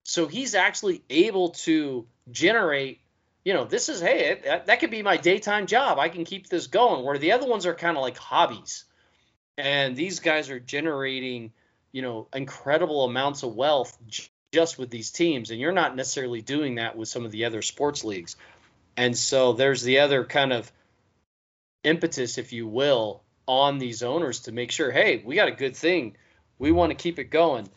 [0.04, 3.02] So he's actually able to generate,
[3.44, 6.00] you know, this is, hey, that, that could be my daytime job.
[6.00, 7.06] I can keep this going.
[7.06, 8.86] Where the other ones are kind of like hobbies.
[9.58, 11.52] And these guys are generating,
[11.92, 13.98] you know, incredible amounts of wealth
[14.52, 15.52] just with these teams.
[15.52, 18.36] And you're not necessarily doing that with some of the other sports leagues.
[18.98, 20.72] And so there's the other kind of
[21.84, 25.76] impetus, if you will, on these owners to make sure, hey, we got a good
[25.76, 26.16] thing.
[26.60, 27.70] We want to keep it going.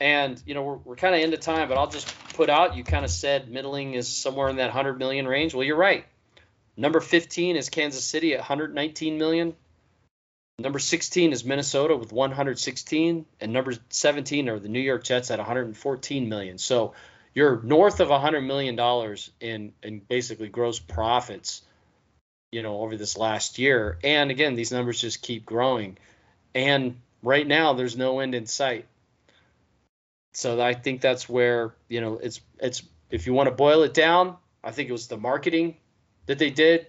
[0.00, 2.84] And, you know, we're, we're kind of into time, but I'll just put out, you
[2.84, 5.54] kind of said middling is somewhere in that 100 million range.
[5.54, 6.04] Well, you're right.
[6.76, 9.54] Number 15 is Kansas City at 119 million.
[10.58, 15.38] Number 16 is Minnesota with 116, and number 17 are the New York Jets at
[15.38, 16.58] 114 million.
[16.58, 16.94] So
[17.34, 21.62] you're north of 100 million dollars in in basically gross profits,
[22.52, 23.98] you know, over this last year.
[24.04, 25.98] And again, these numbers just keep growing.
[26.54, 28.86] And right now, there's no end in sight.
[30.32, 33.94] So I think that's where you know it's it's if you want to boil it
[33.94, 35.76] down, I think it was the marketing
[36.26, 36.86] that they did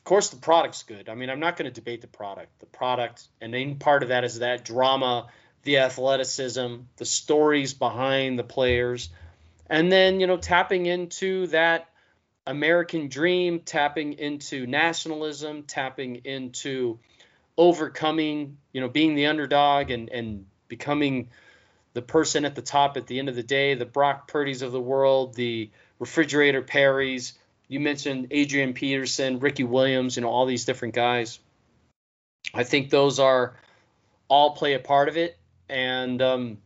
[0.00, 1.10] of course the product's good.
[1.10, 2.58] I mean, I'm not going to debate the product.
[2.60, 5.28] The product, and then part of that is that drama,
[5.62, 9.08] the athleticism, the stories behind the players,
[9.68, 11.88] and then you know tapping into that
[12.46, 16.98] American dream, tapping into nationalism, tapping into
[17.56, 21.28] overcoming, you know, being the underdog and and becoming
[21.92, 24.72] the person at the top at the end of the day, the Brock Purdy's of
[24.72, 27.32] the world, the refrigerator Perrys,
[27.70, 31.38] you mentioned Adrian Peterson, Ricky Williams, you know, all these different guys.
[32.52, 33.54] I think those are
[34.28, 35.38] all play a part of it.
[35.70, 36.58] And um,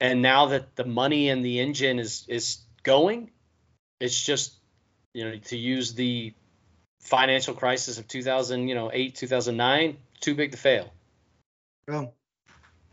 [0.00, 3.30] and now that the money and the engine is is going,
[4.00, 4.54] it's just
[5.12, 6.34] you know to use the
[7.00, 10.92] financial crisis of 2000, you know, eight 2009, too big to fail.
[11.86, 12.14] Well,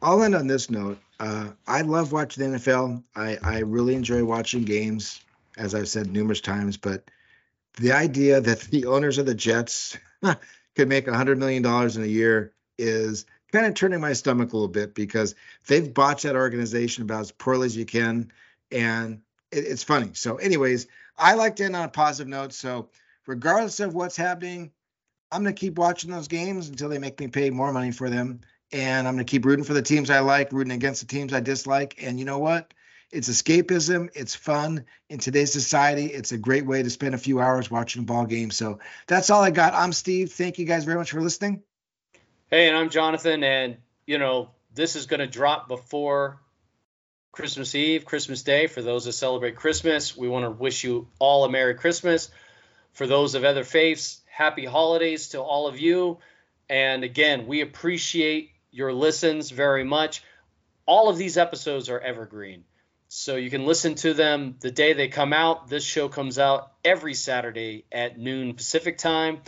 [0.01, 0.99] I'll end on this note.
[1.19, 3.03] Uh, I love watching the NFL.
[3.15, 5.21] I, I really enjoy watching games
[5.57, 7.09] as I've said numerous times, but
[7.79, 9.97] the idea that the owners of the Jets
[10.75, 14.67] could make $100 million in a year is kind of turning my stomach a little
[14.67, 15.35] bit because
[15.67, 18.31] they've botched that organization about as poorly as you can.
[18.71, 19.21] And
[19.51, 20.11] it, it's funny.
[20.13, 20.87] So, anyways,
[21.17, 22.53] I like to end on a positive note.
[22.53, 22.89] So,
[23.27, 24.71] regardless of what's happening,
[25.31, 28.09] I'm going to keep watching those games until they make me pay more money for
[28.09, 28.41] them.
[28.73, 31.33] And I'm going to keep rooting for the teams I like, rooting against the teams
[31.33, 32.01] I dislike.
[32.01, 32.73] And you know what?
[33.11, 34.09] It's escapism.
[34.13, 36.05] It's fun in today's society.
[36.05, 38.51] It's a great way to spend a few hours watching a ball game.
[38.51, 39.73] So that's all I got.
[39.73, 40.31] I'm Steve.
[40.31, 41.61] Thank you guys very much for listening.
[42.53, 43.45] Hey, and I'm Jonathan.
[43.45, 46.41] And you know this is going to drop before
[47.31, 48.67] Christmas Eve, Christmas Day.
[48.67, 52.29] For those that celebrate Christmas, we want to wish you all a Merry Christmas.
[52.91, 56.17] For those of other faiths, Happy Holidays to all of you.
[56.69, 60.21] And again, we appreciate your listens very much.
[60.85, 62.65] All of these episodes are evergreen.
[63.07, 65.69] So you can listen to them the day they come out.
[65.69, 69.39] This show comes out every Saturday at noon Pacific time,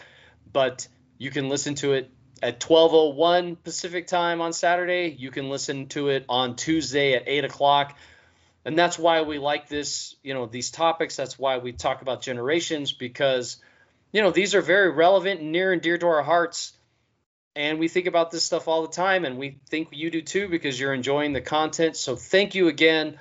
[0.53, 0.87] but
[1.17, 2.09] you can listen to it
[2.43, 5.15] at 12:01 Pacific time on Saturday.
[5.17, 7.97] You can listen to it on Tuesday at 8 o'clock,
[8.65, 10.15] and that's why we like this.
[10.23, 11.15] You know these topics.
[11.15, 13.57] That's why we talk about generations because
[14.11, 16.73] you know these are very relevant and near and dear to our hearts.
[17.55, 20.49] And we think about this stuff all the time, and we think you do too
[20.49, 21.95] because you're enjoying the content.
[21.95, 23.19] So thank you again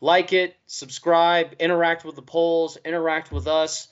[0.00, 3.88] like it, subscribe, interact with the polls, interact with us.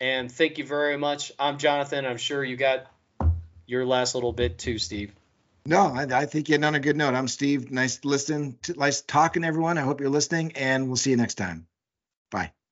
[0.00, 1.32] And thank you very much.
[1.38, 2.04] I'm Jonathan.
[2.04, 2.86] I'm sure you got
[3.66, 5.12] your last little bit too, Steve.
[5.66, 7.14] No, I, I think you are on a good note.
[7.14, 7.70] I'm Steve.
[7.70, 9.78] Nice listening, to, nice talking, everyone.
[9.78, 11.66] I hope you're listening, and we'll see you next time.
[12.30, 12.52] Bye.